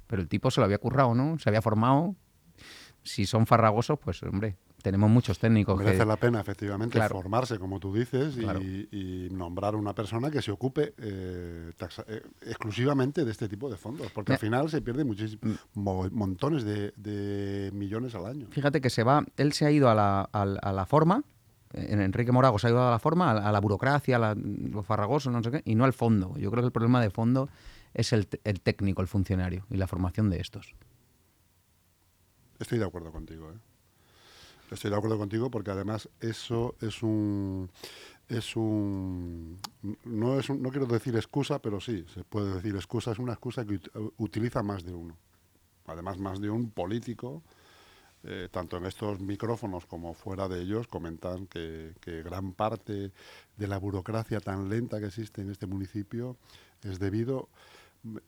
Pero 0.06 0.22
el 0.22 0.28
tipo 0.28 0.50
se 0.50 0.60
lo 0.60 0.66
había 0.66 0.78
currado, 0.78 1.14
¿no? 1.14 1.38
Se 1.38 1.48
había 1.48 1.62
formado. 1.62 2.14
Si 3.02 3.24
son 3.24 3.46
farragosos, 3.46 3.98
pues 3.98 4.22
hombre, 4.22 4.56
tenemos 4.82 5.08
muchos 5.08 5.38
técnicos. 5.38 5.78
Merece 5.78 6.04
la 6.04 6.16
pena, 6.16 6.40
efectivamente, 6.40 7.00
formarse, 7.08 7.58
como 7.58 7.80
tú 7.80 7.94
dices, 7.94 8.36
y, 8.36 9.28
nombrar 9.32 9.76
una 9.76 9.94
persona 9.94 10.30
que 10.30 10.42
se 10.42 10.50
ocupe 10.50 10.94
eh, 10.98 11.70
eh, 12.06 12.22
exclusivamente 12.42 13.24
de 13.24 13.30
este 13.30 13.48
tipo 13.48 13.70
de 13.70 13.76
fondos, 13.76 14.10
porque 14.12 14.32
al 14.32 14.38
final 14.38 14.68
se 14.68 14.82
pierde 14.82 15.04
muchísimos 15.04 15.58
mm. 15.74 16.14
montones 16.14 16.64
de, 16.64 17.70
millones 17.72 18.14
al 18.14 18.26
año. 18.26 18.48
Fíjate 18.50 18.80
que 18.80 18.90
se 18.90 19.04
va, 19.04 19.24
él 19.36 19.52
se 19.52 19.64
ha 19.64 19.70
ido 19.70 19.88
a 19.88 19.94
la, 19.94 20.22
a, 20.22 20.72
la 20.72 20.86
forma, 20.86 21.22
Enrique 21.72 22.32
Morago 22.32 22.58
se 22.58 22.66
ha 22.66 22.70
ido 22.70 22.86
a 22.86 22.90
la 22.90 22.98
forma, 22.98 23.30
a, 23.30 23.52
la 23.52 23.60
burocracia, 23.60 24.16
a 24.16 24.34
los 24.34 24.84
farragosos, 24.84 25.32
no 25.32 25.42
sé 25.42 25.50
qué, 25.50 25.62
y 25.64 25.74
no 25.74 25.84
al 25.84 25.92
fondo. 25.92 26.36
Yo 26.36 26.50
creo 26.50 26.62
que 26.62 26.66
el 26.66 26.72
problema 26.72 27.00
de 27.00 27.10
fondo 27.10 27.48
es 27.94 28.12
el, 28.12 28.28
el 28.44 28.60
técnico, 28.60 29.00
el 29.00 29.08
funcionario 29.08 29.64
y 29.70 29.76
la 29.76 29.86
formación 29.86 30.28
de 30.28 30.40
estos. 30.40 30.74
Estoy 32.58 32.78
de 32.78 32.84
acuerdo 32.84 33.10
contigo. 33.10 33.50
¿eh? 33.50 33.71
Estoy 34.72 34.90
de 34.90 34.96
acuerdo 34.96 35.18
contigo 35.18 35.50
porque 35.50 35.70
además 35.70 36.08
eso 36.20 36.74
es 36.80 37.02
un 37.02 37.70
es 38.28 38.56
un 38.56 39.58
no 40.04 40.38
es 40.38 40.48
no 40.48 40.70
quiero 40.70 40.86
decir 40.86 41.14
excusa, 41.16 41.60
pero 41.60 41.80
sí, 41.80 42.04
se 42.14 42.24
puede 42.24 42.54
decir 42.54 42.74
excusa, 42.74 43.12
es 43.12 43.18
una 43.18 43.32
excusa 43.32 43.64
que 43.66 43.78
utiliza 44.18 44.62
más 44.62 44.84
de 44.84 44.94
uno. 44.94 45.16
Además 45.86 46.18
más 46.18 46.40
de 46.40 46.48
un 46.48 46.70
político 46.70 47.42
eh, 48.24 48.48
tanto 48.52 48.76
en 48.76 48.86
estos 48.86 49.18
micrófonos 49.18 49.84
como 49.84 50.14
fuera 50.14 50.46
de 50.48 50.62
ellos, 50.62 50.86
comentan 50.86 51.48
que, 51.48 51.92
que, 52.00 52.22
gran 52.22 52.52
parte 52.52 53.10
de 53.56 53.66
la 53.66 53.78
burocracia 53.78 54.38
tan 54.38 54.68
lenta 54.68 55.00
que 55.00 55.06
existe 55.06 55.42
en 55.42 55.50
este 55.50 55.66
municipio 55.66 56.36
es 56.82 57.00
debido 57.00 57.48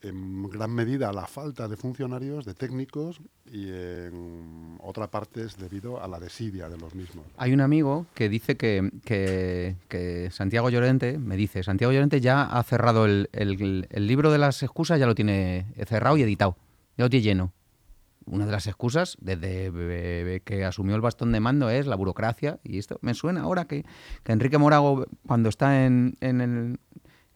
en 0.03 0.49
gran 0.49 0.71
medida 0.71 1.09
a 1.09 1.13
la 1.13 1.27
falta 1.27 1.67
de 1.69 1.77
funcionarios, 1.77 2.45
de 2.45 2.55
técnicos, 2.55 3.21
y 3.47 3.69
en 3.69 4.79
otra 4.81 5.11
parte 5.11 5.43
es 5.43 5.57
debido 5.57 6.03
a 6.03 6.09
la 6.09 6.21
desidia 6.21 6.69
de 6.69 6.79
los 6.79 6.95
mismos. 6.95 7.27
Hay 7.37 7.53
un 7.53 7.61
amigo 7.61 8.07
que 8.15 8.29
dice 8.29 8.57
que, 8.57 8.91
que, 9.05 10.29
Santiago 10.31 10.71
Llorente, 10.71 11.19
me 11.19 11.37
dice, 11.37 11.63
Santiago 11.63 11.93
Llorente 11.93 12.21
ya 12.21 12.43
ha 12.43 12.63
cerrado 12.63 13.05
el, 13.05 13.29
el, 13.33 13.87
el 13.91 14.07
libro 14.07 14.31
de 14.31 14.39
las 14.39 14.63
excusas, 14.63 15.01
ya 15.01 15.07
lo 15.07 15.15
tiene 15.15 15.67
cerrado 15.87 16.17
y 16.17 16.23
editado, 16.23 16.57
ya 16.97 17.05
lo 17.05 17.11
tiene 17.11 17.25
lleno 17.25 17.53
una 18.27 18.47
de 18.47 18.53
las 18.53 18.67
excusas 18.67 19.17
desde 19.21 20.41
que 20.45 20.65
asumió 20.65 20.95
el 20.95 21.01
bastón 21.01 21.33
de 21.33 21.41
mando 21.41 21.71
es 21.71 21.87
la 21.87 21.97
burocracia. 21.97 22.59
Y 22.65 22.79
esto 22.79 22.99
me 23.03 23.15
suena 23.15 23.43
ahora 23.43 23.67
que, 23.67 23.85
Enrique 24.25 24.59
Morago, 24.59 25.07
cuando 25.27 25.49
está 25.49 25.85
en, 25.85 26.17
el, 26.21 26.79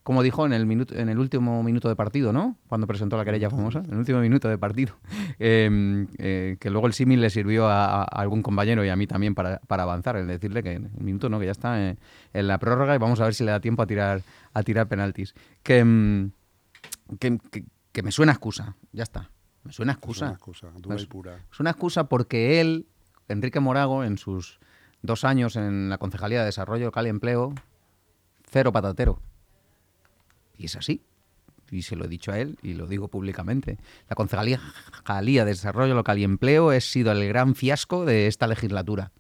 como 0.08 0.22
dijo 0.22 0.46
en 0.46 0.54
el 0.54 0.64
minuto, 0.64 0.94
en 0.94 1.10
el 1.10 1.18
último 1.18 1.62
minuto 1.62 1.86
de 1.86 1.94
partido, 1.94 2.32
¿no? 2.32 2.56
Cuando 2.66 2.86
presentó 2.86 3.18
la 3.18 3.26
querella 3.26 3.50
famosa, 3.50 3.80
en 3.80 3.92
el 3.92 3.98
último 3.98 4.20
minuto 4.20 4.48
de 4.48 4.56
partido, 4.56 4.94
em, 5.38 6.06
eh, 6.16 6.56
que 6.58 6.70
luego 6.70 6.86
el 6.86 6.94
símil 6.94 7.20
le 7.20 7.28
sirvió 7.28 7.68
a, 7.68 8.04
algún 8.04 8.40
compañero 8.40 8.82
y 8.86 8.88
a 8.88 8.96
mí 8.96 9.06
también 9.06 9.34
para, 9.34 9.60
avanzar, 9.68 10.16
en 10.16 10.26
decirle 10.26 10.62
que 10.62 10.72
en 10.72 10.90
el 10.96 11.04
minuto 11.04 11.28
no, 11.28 11.38
que 11.38 11.44
ya 11.44 11.52
está 11.52 11.90
en, 11.90 11.98
la 12.32 12.56
prórroga 12.56 12.94
y 12.94 12.98
vamos 12.98 13.20
a 13.20 13.24
ver 13.24 13.34
si 13.34 13.44
le 13.44 13.50
da 13.50 13.60
tiempo 13.60 13.82
a 13.82 13.86
tirar 13.86 14.22
a 14.54 14.62
tirar 14.62 14.88
penaltis. 14.88 15.34
que, 15.62 15.76
em, 15.76 16.30
que, 17.20 17.66
que 17.92 18.02
me 18.02 18.10
suena 18.10 18.32
excusa, 18.32 18.76
ya 18.92 19.02
está. 19.02 19.30
Me 19.62 19.74
suena 19.74 19.92
excusa. 19.92 20.24
Es 20.24 20.30
una 20.30 20.36
excusa, 20.36 20.72
dura 20.78 20.96
y 20.98 21.04
pura. 21.04 21.38
Es 21.52 21.60
una 21.60 21.68
excusa 21.68 22.08
porque 22.08 22.62
él, 22.62 22.86
Enrique 23.28 23.60
Morago, 23.60 24.04
en 24.04 24.16
sus 24.16 24.58
dos 25.02 25.24
años 25.24 25.54
en 25.56 25.90
la 25.90 25.98
Concejalía 25.98 26.38
de 26.38 26.46
Desarrollo 26.46 26.86
Local 26.86 27.08
y 27.08 27.10
Empleo, 27.10 27.52
cero 28.50 28.72
patatero. 28.72 29.20
Y 30.58 30.66
es 30.66 30.76
así. 30.76 31.02
Y 31.70 31.82
se 31.82 31.96
lo 31.96 32.06
he 32.06 32.08
dicho 32.08 32.32
a 32.32 32.38
él 32.38 32.58
y 32.62 32.74
lo 32.74 32.86
digo 32.86 33.08
públicamente. 33.08 33.78
La 34.08 34.16
Concejalía 34.16 34.60
de 35.44 35.44
Desarrollo 35.44 35.94
Local 35.94 36.18
y 36.18 36.24
Empleo 36.24 36.70
ha 36.70 36.80
sido 36.80 37.12
el 37.12 37.26
gran 37.28 37.54
fiasco 37.54 38.04
de 38.04 38.26
esta 38.26 38.46
legislatura. 38.46 39.12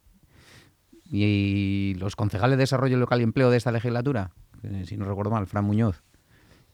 Y 1.10 1.94
los 1.98 2.16
concejales 2.16 2.58
de 2.58 2.62
Desarrollo 2.62 2.98
Local 2.98 3.20
y 3.20 3.24
Empleo 3.24 3.50
de 3.50 3.56
esta 3.56 3.72
legislatura, 3.72 4.32
si 4.84 4.96
no 4.96 5.06
recuerdo 5.06 5.30
mal, 5.30 5.46
Fran 5.46 5.64
Muñoz 5.64 6.02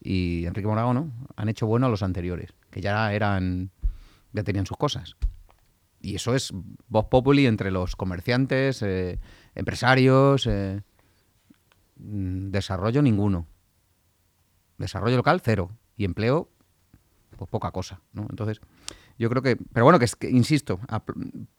y 0.01 0.45
Enrique 0.45 0.67
Morago, 0.67 0.93
¿no? 0.93 1.11
Han 1.35 1.49
hecho 1.49 1.67
bueno 1.67 1.87
a 1.87 1.89
los 1.89 2.03
anteriores 2.03 2.53
que 2.69 2.81
ya 2.81 3.13
eran, 3.13 3.71
ya 4.33 4.43
tenían 4.43 4.65
sus 4.65 4.77
cosas. 4.77 5.15
Y 6.01 6.15
eso 6.15 6.35
es 6.35 6.51
voz 6.87 7.05
populi 7.05 7.47
entre 7.47 7.71
los 7.71 7.95
comerciantes, 7.95 8.81
eh, 8.81 9.19
empresarios, 9.55 10.45
eh, 10.47 10.81
mm, 11.97 12.51
desarrollo 12.51 13.01
ninguno. 13.01 13.47
Desarrollo 14.77 15.17
local, 15.17 15.41
cero. 15.43 15.71
Y 15.97 16.05
empleo, 16.05 16.49
pues 17.37 17.49
poca 17.49 17.71
cosa, 17.71 18.01
¿no? 18.13 18.27
Entonces, 18.29 18.59
yo 19.17 19.29
creo 19.29 19.41
que, 19.41 19.57
pero 19.73 19.85
bueno, 19.85 19.99
que, 19.99 20.07
que 20.19 20.29
insisto, 20.29 20.79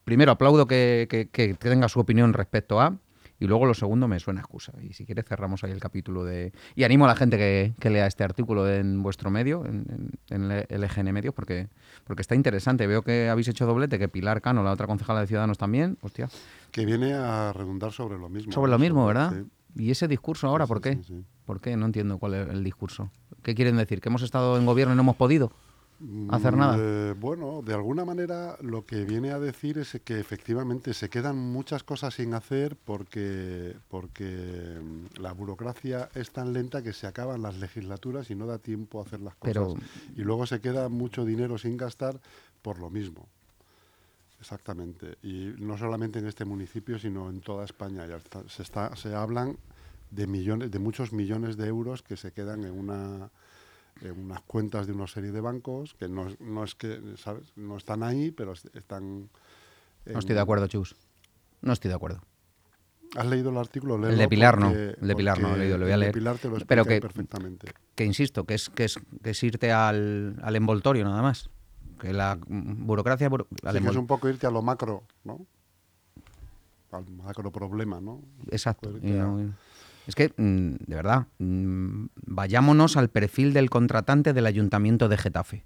primero 0.05 0.33
aplaudo 0.33 0.67
que, 0.67 1.07
que, 1.33 1.55
tenga 1.55 1.89
su 1.89 2.01
opinión 2.01 2.33
respecto 2.33 2.81
a, 2.81 2.99
y 3.39 3.47
luego 3.47 3.67
lo 3.67 3.75
segundo 3.75 4.09
me 4.09 4.19
suena 4.19 4.41
excusa. 4.41 4.73
Y 4.83 4.95
si 4.95 5.05
quieres 5.05 5.27
cerramos 5.27 5.63
ahí 5.63 5.71
el 5.71 5.81
capítulo 5.81 6.25
de... 6.25 6.53
Y 6.75 6.85
animo 6.85 7.05
a 7.05 7.09
la 7.09 7.17
gente 7.17 7.37
que, 7.37 7.91
lea 7.91 8.07
este 8.07 8.25
artículo 8.25 8.71
en 8.71 9.03
vuestro 9.03 9.31
medio, 9.31 9.65
en, 9.67 10.09
el 10.29 10.85
EGN 10.85 11.13
Medios, 11.13 11.35
porque, 11.35 11.69
porque 12.05 12.23
está 12.23 12.35
interesante. 12.35 12.87
Veo 12.87 13.03
que 13.03 13.29
habéis 13.29 13.49
hecho 13.49 13.67
doblete, 13.67 13.99
que 13.99 14.09
Pilar 14.09 14.41
Cano, 14.41 14.63
la 14.63 14.73
otra 14.73 14.87
concejala 14.87 15.21
de 15.21 15.27
Ciudadanos 15.27 15.59
también, 15.59 15.99
hostia. 16.01 16.29
Que 16.71 16.87
viene 16.87 17.13
a 17.13 17.53
redundar 17.53 17.93
sobre 17.93 18.19
lo 18.19 18.31
mismo. 18.31 18.53
Sobre 18.53 18.71
lo 18.71 18.79
mismo, 18.79 19.07
¿verdad? 19.07 19.45
¿Y 19.77 19.91
ese 19.91 20.09
discurso 20.09 20.49
ahora 20.49 20.67
por 20.67 20.81
qué? 20.81 20.99
¿Por 21.45 21.61
qué? 21.61 21.77
No 21.77 21.87
entiendo 21.87 22.19
cuál 22.19 22.35
es 22.35 22.49
el 22.49 22.65
discurso. 22.65 23.11
¿Qué 23.43 23.55
quieren 23.55 23.77
decir? 23.77 24.01
¿Que 24.01 24.09
hemos 24.09 24.23
estado 24.23 24.57
en 24.59 24.67
gobierno 24.67 24.95
y 24.95 24.97
no 24.97 25.03
hemos 25.03 25.17
podido? 25.17 25.53
hacer 26.29 26.55
mm, 26.55 26.59
nada? 26.59 26.77
Eh, 26.79 27.15
bueno, 27.19 27.63
de 27.63 27.75
alguna 27.75 28.05
manera 28.05 28.57
lo 28.61 28.85
que 28.85 29.05
viene 29.05 29.31
a 29.31 29.39
decir 29.39 29.79
es 29.79 29.99
que 30.05 30.21
efectivamente 30.21 30.93
se 30.95 31.09
quedan 31.09 31.39
muchas 31.39 31.85
cosas 31.85 32.15
sin 32.15 32.35
hacer 32.35 32.77
porque, 32.77 33.77
porque 33.89 34.79
mm, 34.83 35.21
la 35.21 35.33
burocracia 35.33 36.11
es 36.15 36.31
tan 36.33 36.53
lenta 36.53 36.83
que 36.83 36.93
se 36.93 37.07
acaban 37.07 37.43
las 37.43 37.57
legislaturas 37.59 38.31
y 38.31 38.35
no 38.35 38.47
da 38.47 38.59
tiempo 38.59 39.01
a 39.01 39.05
hacer 39.05 39.21
las 39.21 39.37
cosas. 39.37 39.75
y 40.15 40.23
luego 40.23 40.47
se 40.47 40.61
queda 40.61 40.89
mucho 40.89 41.25
dinero 41.25 41.59
sin 41.59 41.77
gastar 41.77 42.21
por 42.63 42.79
lo 42.79 42.91
mismo. 42.91 43.29
Exactamente. 44.41 45.17
Y 45.23 45.55
no 45.59 45.79
solamente 45.79 46.19
en 46.19 46.27
este 46.27 46.45
municipio, 46.45 46.99
sino 46.99 47.31
en 47.31 47.41
toda 47.41 47.65
España. 47.65 48.07
Ya 48.07 48.19
se, 48.49 48.63
está, 48.63 48.95
se 48.97 49.15
hablan 49.15 49.57
de 50.11 50.27
millones, 50.27 50.71
de 50.71 50.79
muchos 50.79 51.13
millones 51.13 51.57
de 51.57 51.67
euros 51.69 52.03
que 52.03 52.17
se 52.17 52.33
quedan 52.33 52.65
en 52.65 52.79
una 52.79 53.31
en 54.03 54.19
unas 54.19 54.43
cuentas 54.43 54.87
de 54.87 54.93
una 54.93 55.07
serie 55.07 55.33
de 55.33 55.41
bancos 55.41 55.95
que 55.95 56.09
no, 56.09 56.27
no 56.41 56.65
es 56.65 56.75
que, 56.75 57.01
¿sabes? 57.17 57.53
No 57.57 57.79
están 57.79 58.03
ahí, 58.03 58.31
pero 58.31 58.53
están... 58.53 59.31
No 60.05 60.19
estoy 60.19 60.35
de 60.35 60.41
acuerdo, 60.41 60.67
Chus. 60.67 60.95
No 61.63 61.73
estoy 61.73 61.89
de 61.89 61.95
acuerdo. 61.95 62.21
¿Has 63.17 63.27
leído 63.27 63.51
el 63.51 63.57
artículo? 63.57 64.07
el 64.07 64.19
de 64.19 64.29
Pilar 64.29 64.59
no. 64.59 64.71
El 64.71 64.97
de 65.01 65.17
Pilar 65.17 65.41
no, 65.41 65.49
lo 65.49 65.57
he 65.57 65.59
leído, 65.61 65.79
lo 65.79 65.87
voy 65.87 65.93
a 65.93 65.97
leer. 65.97 66.13
Pilar 66.13 66.37
te 66.37 66.49
lo 66.49 66.59
pero 66.67 66.85
que, 66.85 67.01
perfectamente. 67.01 67.73
Que 67.95 68.05
insisto, 68.05 68.45
que 68.45 68.55
es, 68.55 68.69
que 68.69 68.85
es, 68.85 68.99
que 69.23 69.31
es 69.31 69.43
irte 69.43 69.73
al, 69.73 70.39
al 70.43 70.57
envoltorio 70.57 71.05
nada 71.05 71.23
más. 71.23 71.49
Que 71.99 72.13
la 72.13 72.39
burocracia... 72.47 73.29
sí, 73.29 73.79
es 73.79 73.97
un 73.97 74.07
poco 74.07 74.29
irte 74.29 74.47
a 74.47 74.51
lo 74.51 74.63
macro, 74.63 75.03
¿no? 75.25 75.47
Al 76.93 77.09
macro 77.11 77.51
problema, 77.51 78.01
¿no? 78.01 78.23
Exacto. 78.51 78.93
Es 80.07 80.15
que, 80.15 80.33
mm, 80.37 80.85
de 80.87 80.95
verdad, 80.95 81.27
mm, 81.39 82.07
vayámonos 82.27 82.97
al 82.97 83.09
perfil 83.09 83.53
del 83.53 83.71
contratante 83.71 84.33
del 84.33 84.47
ayuntamiento 84.47 85.09
de 85.09 85.17
Getafe. 85.17 85.65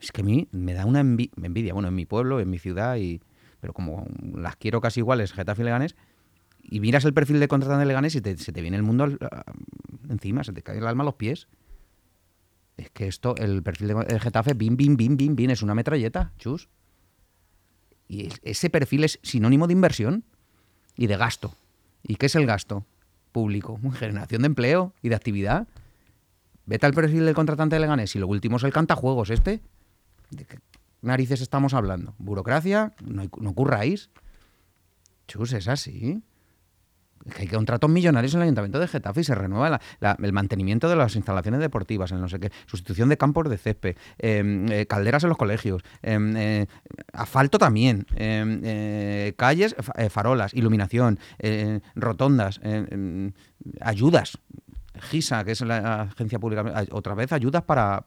Es 0.00 0.10
que 0.10 0.22
a 0.22 0.24
mí 0.24 0.48
me 0.52 0.72
da 0.74 0.86
una 0.86 1.00
envidia, 1.00 1.74
bueno, 1.74 1.88
en 1.88 1.94
mi 1.94 2.06
pueblo, 2.06 2.40
en 2.40 2.50
mi 2.50 2.58
ciudad, 2.58 2.96
y, 2.96 3.20
pero 3.60 3.72
como 3.72 4.06
las 4.34 4.56
quiero 4.56 4.80
casi 4.80 5.00
iguales, 5.00 5.32
Getafe 5.32 5.62
y 5.62 5.64
Leganés, 5.66 5.94
y 6.62 6.80
miras 6.80 7.04
el 7.04 7.12
perfil 7.12 7.40
del 7.40 7.48
contratante 7.48 7.80
de 7.80 7.86
Leganés 7.86 8.14
y 8.14 8.20
se 8.20 8.52
te 8.52 8.62
viene 8.62 8.76
el 8.76 8.82
mundo 8.82 9.06
encima, 10.08 10.44
se 10.44 10.52
te 10.52 10.62
cae 10.62 10.78
el 10.78 10.86
alma 10.86 11.02
a 11.02 11.06
los 11.06 11.14
pies. 11.14 11.46
Es 12.82 12.90
que 12.90 13.06
esto, 13.06 13.36
el 13.36 13.62
perfil 13.62 13.88
de 13.88 14.20
Getafe, 14.20 14.54
bim, 14.54 14.76
bim, 14.76 14.96
bim, 14.96 15.16
bim, 15.16 15.36
bim, 15.36 15.50
es 15.50 15.62
una 15.62 15.74
metralleta, 15.74 16.32
chus. 16.38 16.68
Y 18.08 18.28
ese 18.42 18.70
perfil 18.70 19.04
es 19.04 19.20
sinónimo 19.22 19.68
de 19.68 19.72
inversión 19.72 20.24
y 20.96 21.06
de 21.06 21.16
gasto. 21.16 21.54
¿Y 22.02 22.16
qué 22.16 22.26
es 22.26 22.34
el 22.34 22.44
gasto? 22.44 22.84
público, 23.30 23.80
generación 23.94 24.42
de 24.42 24.46
empleo 24.46 24.94
y 25.00 25.08
de 25.08 25.14
actividad. 25.14 25.66
Vete 26.66 26.86
al 26.86 26.92
perfil 26.92 27.24
del 27.24 27.34
contratante 27.34 27.76
de 27.76 27.80
Leganés 27.80 28.14
y 28.14 28.18
lo 28.18 28.26
último 28.28 28.58
es 28.58 28.64
el 28.64 28.72
cantajuegos 28.72 29.30
este. 29.30 29.60
¿De 30.30 30.44
qué 30.44 30.58
narices 31.00 31.40
estamos 31.40 31.72
hablando? 31.72 32.14
¿Burocracia? 32.18 32.92
¿No, 33.04 33.28
no 33.40 33.54
curráis? 33.54 34.10
Chus, 35.26 35.52
es 35.52 35.66
así 35.66 36.22
que 37.30 37.42
hay 37.42 37.48
contratos 37.48 37.90
millonarios 37.90 38.34
en 38.34 38.40
el 38.40 38.44
Ayuntamiento 38.44 38.78
de 38.78 38.88
Getafe 38.88 39.20
y 39.20 39.24
se 39.24 39.34
renueva 39.34 39.80
el 40.00 40.32
mantenimiento 40.32 40.88
de 40.88 40.96
las 40.96 41.16
instalaciones 41.16 41.60
deportivas, 41.60 42.12
en 42.12 42.20
no 42.20 42.28
sé 42.28 42.40
qué, 42.40 42.50
sustitución 42.66 43.08
de 43.08 43.16
campos 43.16 43.48
de 43.48 43.58
césped, 43.58 43.96
em, 44.18 44.70
eh, 44.70 44.86
calderas 44.86 45.22
en 45.22 45.28
los 45.28 45.38
colegios, 45.38 45.82
em, 46.02 46.36
eh, 46.36 46.66
asfalto 47.12 47.58
también, 47.58 48.06
em, 48.16 48.60
eh, 48.64 49.34
calles, 49.36 49.74
farolas, 50.10 50.54
iluminación, 50.54 51.18
rotondas, 51.94 52.60
ayudas. 53.80 54.38
GISA, 55.10 55.44
que 55.44 55.52
es 55.52 55.60
la 55.62 56.02
agencia 56.02 56.38
pública, 56.38 56.84
otra 56.90 57.14
vez 57.14 57.32
ayudas 57.32 57.62
para, 57.62 58.02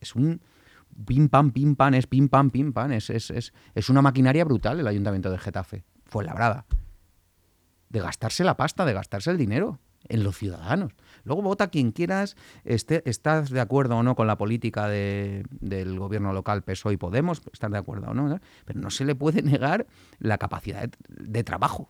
es 0.00 0.14
un 0.14 0.40
pim 1.06 1.28
pam, 1.28 1.50
pim 1.50 1.76
pam, 1.76 1.94
es 1.94 2.06
pim 2.06 2.28
pam, 2.28 2.50
pim 2.50 2.72
pam, 2.72 2.92
es, 2.92 3.10
es, 3.10 3.30
es, 3.30 3.52
es 3.74 3.90
una 3.90 4.00
maquinaria 4.00 4.44
brutal 4.44 4.80
el 4.80 4.86
Ayuntamiento 4.86 5.30
de 5.30 5.38
Getafe. 5.38 5.84
Fue 6.06 6.24
labrada 6.24 6.64
de 7.94 8.00
gastarse 8.00 8.42
la 8.42 8.56
pasta, 8.56 8.84
de 8.84 8.92
gastarse 8.92 9.30
el 9.30 9.38
dinero 9.38 9.78
en 10.08 10.24
los 10.24 10.36
ciudadanos. 10.36 10.92
Luego 11.22 11.42
vota 11.42 11.68
quien 11.68 11.92
quieras, 11.92 12.36
esté, 12.64 13.08
estás 13.08 13.50
de 13.50 13.60
acuerdo 13.60 13.96
o 13.96 14.02
no 14.02 14.16
con 14.16 14.26
la 14.26 14.36
política 14.36 14.88
del 14.88 15.98
gobierno 15.98 16.32
local 16.32 16.62
PSOE 16.62 16.94
y 16.94 16.96
Podemos, 16.96 17.40
estar 17.52 17.70
de 17.70 17.78
acuerdo 17.78 18.08
o 18.08 18.14
no, 18.14 18.40
pero 18.64 18.80
no 18.80 18.90
se 18.90 19.04
le 19.04 19.14
puede 19.14 19.42
negar 19.42 19.86
la 20.18 20.38
capacidad 20.38 20.90
de, 21.08 21.44
trabajo. 21.44 21.88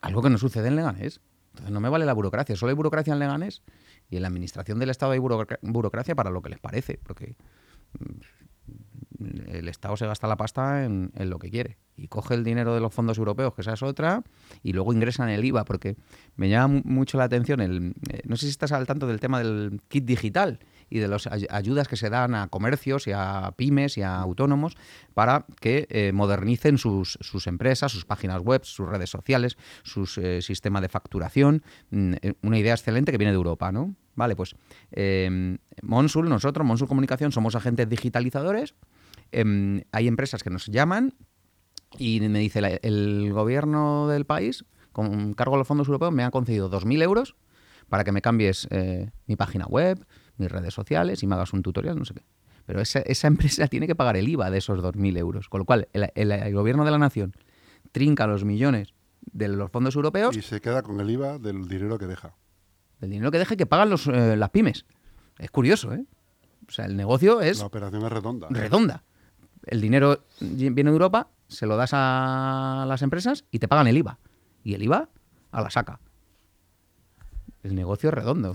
algo 0.00 0.22
que 0.22 0.30
no 0.30 0.38
sucede 0.38 0.68
en 0.68 0.76
Leganés. 0.76 1.20
Entonces 1.50 1.72
no 1.72 1.80
me 1.80 1.88
vale 1.88 2.06
la 2.06 2.12
burocracia, 2.12 2.54
solo 2.54 2.70
hay 2.70 2.76
burocracia 2.76 3.12
en 3.12 3.18
Leganés 3.18 3.62
y 4.10 4.16
en 4.16 4.22
la 4.22 4.28
administración 4.28 4.78
del 4.78 4.90
Estado 4.90 5.12
hay 5.12 5.18
burocracia 5.18 6.14
para 6.14 6.30
lo 6.30 6.40
que 6.40 6.50
les 6.50 6.60
parece, 6.60 7.00
porque 7.02 7.34
el 9.48 9.68
Estado 9.68 9.96
se 9.96 10.06
gasta 10.06 10.26
la 10.26 10.36
pasta 10.36 10.84
en, 10.84 11.12
lo 11.16 11.38
que 11.38 11.50
quiere 11.50 11.78
y 11.96 12.08
coge 12.08 12.34
el 12.34 12.44
dinero 12.44 12.74
de 12.74 12.80
los 12.80 12.92
fondos 12.92 13.18
europeos, 13.18 13.54
que 13.54 13.62
esa 13.62 13.74
es 13.74 13.82
otra, 13.82 14.22
y 14.62 14.72
luego 14.72 14.92
ingresa 14.92 15.22
en 15.24 15.30
el 15.30 15.44
IVA, 15.44 15.64
porque 15.64 15.96
me 16.36 16.48
llama 16.48 16.80
mucho 16.84 17.18
la 17.18 17.24
atención, 17.24 17.60
el, 17.60 17.94
eh, 18.10 18.22
no 18.24 18.36
sé 18.36 18.46
si 18.46 18.50
estás 18.50 18.72
al 18.72 18.86
tanto 18.86 19.06
del 19.06 19.20
tema 19.20 19.38
del 19.38 19.80
kit 19.88 20.04
digital 20.04 20.58
y 20.90 20.98
de 20.98 21.08
las 21.08 21.26
ayudas 21.26 21.88
que 21.88 21.96
se 21.96 22.10
dan 22.10 22.34
a 22.34 22.48
comercios 22.48 23.06
y 23.06 23.12
a 23.12 23.52
pymes 23.56 23.96
y 23.96 24.02
a 24.02 24.16
autónomos 24.16 24.76
para 25.14 25.46
que 25.60 25.86
eh, 25.90 26.12
modernicen 26.12 26.78
sus, 26.78 27.18
empresas, 27.46 27.92
sus 27.92 28.04
páginas 28.04 28.40
web, 28.40 28.64
sus 28.64 28.88
redes 28.88 29.10
sociales, 29.10 29.56
su 29.82 30.08
eh, 30.20 30.42
sistema 30.42 30.80
de 30.80 30.88
facturación. 30.88 31.62
Mm, 31.90 32.14
una 32.42 32.58
idea 32.58 32.74
excelente 32.74 33.12
que 33.12 33.18
viene 33.18 33.32
de 33.32 33.36
Europa, 33.36 33.72
¿no? 33.72 33.94
Vale, 34.16 34.36
pues 34.36 34.54
Monsul, 35.82 36.28
nosotros, 36.28 36.64
Monsul 36.64 36.86
Comunicación, 36.86 37.32
somos 37.32 37.56
agentes 37.56 37.88
digitalizadores. 37.88 38.76
Em, 39.34 39.82
hay 39.90 40.06
empresas 40.06 40.44
que 40.44 40.50
nos 40.50 40.66
llaman 40.66 41.14
y 41.98 42.20
me 42.20 42.38
dice 42.38 42.78
el 42.82 43.32
gobierno 43.32 44.06
del 44.06 44.26
país, 44.26 44.64
con 44.92 45.34
cargo 45.34 45.56
a 45.56 45.58
los 45.58 45.66
fondos 45.66 45.88
europeos, 45.88 46.12
me 46.12 46.22
ha 46.22 46.30
concedido 46.30 46.70
2.000 46.70 47.02
euros 47.02 47.34
para 47.88 48.04
que 48.04 48.12
me 48.12 48.22
cambies 48.22 48.68
eh, 48.70 49.10
mi 49.26 49.34
página 49.34 49.66
web, 49.66 50.06
mis 50.36 50.50
redes 50.50 50.72
sociales 50.72 51.24
y 51.24 51.26
me 51.26 51.34
hagas 51.34 51.52
un 51.52 51.62
tutorial, 51.62 51.98
no 51.98 52.04
sé 52.04 52.14
qué. 52.14 52.22
Pero 52.64 52.80
esa, 52.80 53.02
empresa 53.26 53.66
tiene 53.66 53.88
que 53.88 53.96
pagar 53.96 54.16
el 54.16 54.28
IVA 54.28 54.50
de 54.50 54.58
esos 54.58 54.78
2.000 54.78 55.18
euros. 55.18 55.48
Con 55.48 55.58
lo 55.58 55.64
cual, 55.64 55.88
el, 55.92 56.54
gobierno 56.54 56.84
de 56.84 56.92
la 56.92 56.98
nación 56.98 57.34
trinca 57.90 58.28
los 58.28 58.44
millones 58.44 58.94
de 59.20 59.48
los 59.48 59.68
fondos 59.72 59.96
europeos. 59.96 60.36
Y 60.36 60.42
se 60.42 60.60
queda 60.60 60.82
con 60.82 61.00
el 61.00 61.10
IVA 61.10 61.38
del 61.38 61.66
dinero 61.66 61.98
que 61.98 62.06
deja. 62.06 62.36
Del 63.00 63.10
dinero 63.10 63.32
que 63.32 63.38
deja 63.38 63.56
que 63.56 63.66
pagan 63.66 63.90
los, 63.90 64.06
eh, 64.06 64.36
las 64.36 64.50
pymes. 64.50 64.86
Es 65.38 65.50
curioso, 65.50 65.92
¿eh? 65.92 66.04
O 66.68 66.70
sea, 66.70 66.84
el 66.84 66.96
negocio 66.96 67.40
es... 67.40 67.58
La 67.58 67.66
operación 67.66 68.04
es 68.04 68.12
redonda. 68.12 68.48
Redonda. 68.48 69.02
El 69.66 69.80
dinero 69.80 70.24
viene 70.40 70.90
de 70.90 70.94
Europa, 70.94 71.28
se 71.48 71.66
lo 71.66 71.76
das 71.76 71.90
a 71.92 72.84
las 72.88 73.02
empresas 73.02 73.44
y 73.50 73.58
te 73.58 73.68
pagan 73.68 73.86
el 73.86 73.96
IVA. 73.98 74.18
Y 74.62 74.74
el 74.74 74.82
IVA 74.82 75.08
a 75.52 75.60
la 75.60 75.70
saca 75.70 76.00
el 77.64 77.74
negocio 77.74 78.10
es 78.10 78.14
redondo. 78.14 78.54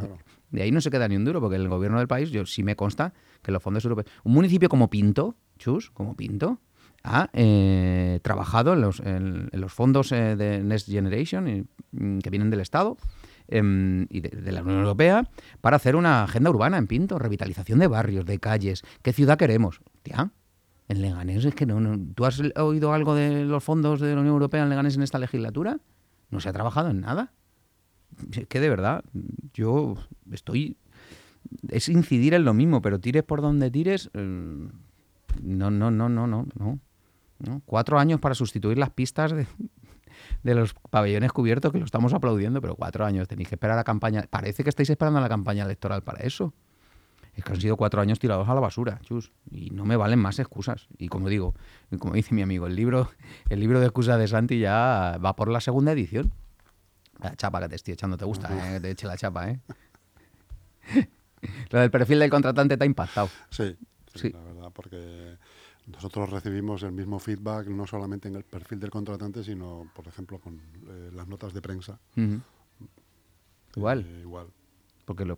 De 0.52 0.62
ahí 0.62 0.72
no 0.72 0.82
se 0.82 0.90
queda 0.90 1.08
ni 1.08 1.16
un 1.16 1.26
duro, 1.26 1.42
porque 1.42 1.58
el 1.58 1.68
gobierno 1.68 1.98
del 1.98 2.08
país, 2.08 2.32
yo 2.32 2.46
sí 2.46 2.64
me 2.64 2.76
consta 2.76 3.14
que 3.42 3.52
los 3.52 3.62
fondos 3.62 3.84
europeos. 3.84 4.08
Un 4.24 4.34
municipio 4.34 4.70
como 4.70 4.90
Pinto, 4.90 5.36
Chus, 5.58 5.92
como 5.92 6.16
Pinto, 6.16 6.60
ha 7.04 7.30
eh, 7.34 8.20
trabajado 8.24 8.74
en 8.74 8.82
los, 9.52 9.74
fondos 9.74 10.12
eh, 10.12 10.36
de 10.36 10.64
Next 10.64 10.90
Generation 10.90 11.68
mm, 11.92 12.20
que 12.20 12.30
vienen 12.30 12.50
del 12.50 12.60
Estado 12.60 12.98
em, 13.48 14.06
y 14.10 14.20
de, 14.20 14.52
la 14.52 14.62
Unión 14.62 14.80
Europea 14.80 15.30
para 15.62 15.78
hacer 15.78 15.96
una 15.96 16.24
agenda 16.24 16.50
urbana 16.50 16.78
en 16.78 16.88
Pinto, 16.88 17.18
revitalización 17.18 17.80
de 17.80 17.88
barrios, 17.88 18.26
de 18.26 18.40
calles. 18.40 18.84
¿Qué 19.02 19.14
ciudad 19.14 19.38
queremos? 19.38 19.82
Tía, 20.04 20.32
en 20.90 21.02
Leganés 21.02 21.46
es 21.46 21.56
que 21.56 21.66
no, 21.66 21.80
no. 21.80 21.98
¿Tú 22.14 22.26
has 22.26 22.42
oído 22.58 22.94
algo 22.94 23.16
de 23.16 23.46
los 23.46 23.64
fondos 23.64 24.02
de 24.02 24.14
la 24.14 24.20
Unión 24.20 24.34
Europea 24.34 24.64
en 24.64 24.70
Leganés 24.70 24.98
en 24.98 25.04
esta 25.04 25.20
legislatura? 25.20 25.80
No 26.30 26.42
se 26.42 26.50
ha 26.50 26.54
trabajado 26.54 26.90
en 26.90 27.02
nada 27.02 27.32
que 28.48 28.60
de 28.60 28.70
verdad, 28.70 29.04
yo 29.54 29.96
estoy... 30.32 30.78
Es 31.70 31.90
incidir 31.90 32.34
en 32.34 32.44
lo 32.44 32.54
mismo, 32.54 32.82
pero 32.82 33.00
tires 33.00 33.24
por 33.24 33.42
donde 33.42 33.72
tires... 33.72 34.10
no, 34.14 34.72
no, 35.42 35.72
no, 35.72 35.92
no, 35.92 36.10
no, 36.10 36.28
no, 36.28 36.80
no. 37.40 37.62
Cuatro 37.66 37.98
años 37.98 38.20
para 38.20 38.36
sustituir 38.36 38.78
las 38.78 38.90
pistas 38.90 39.32
de, 39.32 39.48
de 40.44 40.56
los 40.56 40.74
pabellones 40.74 41.32
cubiertos, 41.32 41.72
que 41.72 41.80
lo 41.80 41.86
estamos 41.86 42.14
aplaudiendo, 42.14 42.62
pero 42.62 42.76
cuatro 42.76 43.06
años. 43.06 43.28
Tenéis 43.28 43.50
que 43.50 43.56
esperar 43.56 43.76
a 43.76 43.78
la 43.78 43.84
campaña. 43.84 44.26
Parece 44.30 44.64
que 44.64 44.70
estáis 44.70 44.90
esperando 44.90 45.20
a 45.20 45.22
la 45.22 45.30
campaña 45.30 45.64
electoral 45.64 46.04
para 46.04 46.20
eso. 46.24 46.54
Es 47.40 47.46
que 47.46 47.54
han 47.54 47.62
sido 47.62 47.78
cuatro 47.78 48.02
años 48.02 48.20
tirados 48.20 48.50
a 48.50 48.54
la 48.54 48.60
basura, 48.60 49.00
chus. 49.04 49.32
Y 49.50 49.70
no 49.70 49.86
me 49.86 49.96
valen 49.96 50.20
más 50.20 50.40
excusas. 50.40 50.90
Y 50.98 51.08
como 51.08 51.30
digo, 51.30 51.56
como 51.98 52.14
dice 52.14 52.36
mi 52.36 52.42
amigo, 52.42 52.68
el 52.68 52.76
libro, 52.76 53.10
el 53.48 53.62
libro 53.62 53.80
de 53.80 53.86
excusas 53.86 54.20
de 54.20 54.28
Santi 54.28 54.60
ya 54.60 55.18
va 55.24 55.36
por 55.38 55.48
la 55.48 55.62
segunda 55.62 55.94
edición. 55.94 56.34
La 57.22 57.34
chapa 57.38 57.62
que 57.62 57.70
te 57.70 57.76
estoy 57.76 57.94
echando 57.94 58.18
te 58.18 58.26
gusta, 58.26 58.50
¿eh? 58.54 58.74
que 58.74 58.80
te 58.82 58.92
eche 58.92 59.08
la 59.08 59.16
chapa, 59.16 59.50
¿eh? 59.52 59.60
Lo 61.72 61.80
del 61.80 61.90
perfil 61.90 62.20
del 62.20 62.30
contratante 62.30 62.76
te 62.76 62.84
ha 62.84 62.88
impactado. 62.88 63.30
Sí, 63.52 63.78
sí, 64.14 64.32
la 64.32 64.42
verdad, 64.42 64.72
porque 64.74 65.38
nosotros 65.88 66.30
recibimos 66.30 66.84
el 66.84 66.92
mismo 66.92 67.20
feedback 67.20 67.68
no 67.68 67.88
solamente 67.88 68.28
en 68.28 68.36
el 68.36 68.44
perfil 68.44 68.82
del 68.82 68.90
contratante, 68.90 69.46
sino, 69.46 69.90
por 69.96 70.08
ejemplo, 70.08 70.40
con 70.40 70.56
eh, 70.56 71.10
las 71.14 71.26
notas 71.30 71.54
de 71.54 71.62
prensa. 71.62 72.00
Igual. 73.76 74.06
Eh, 74.06 74.20
igual. 74.24 74.48
Porque 75.06 75.24
lo... 75.24 75.38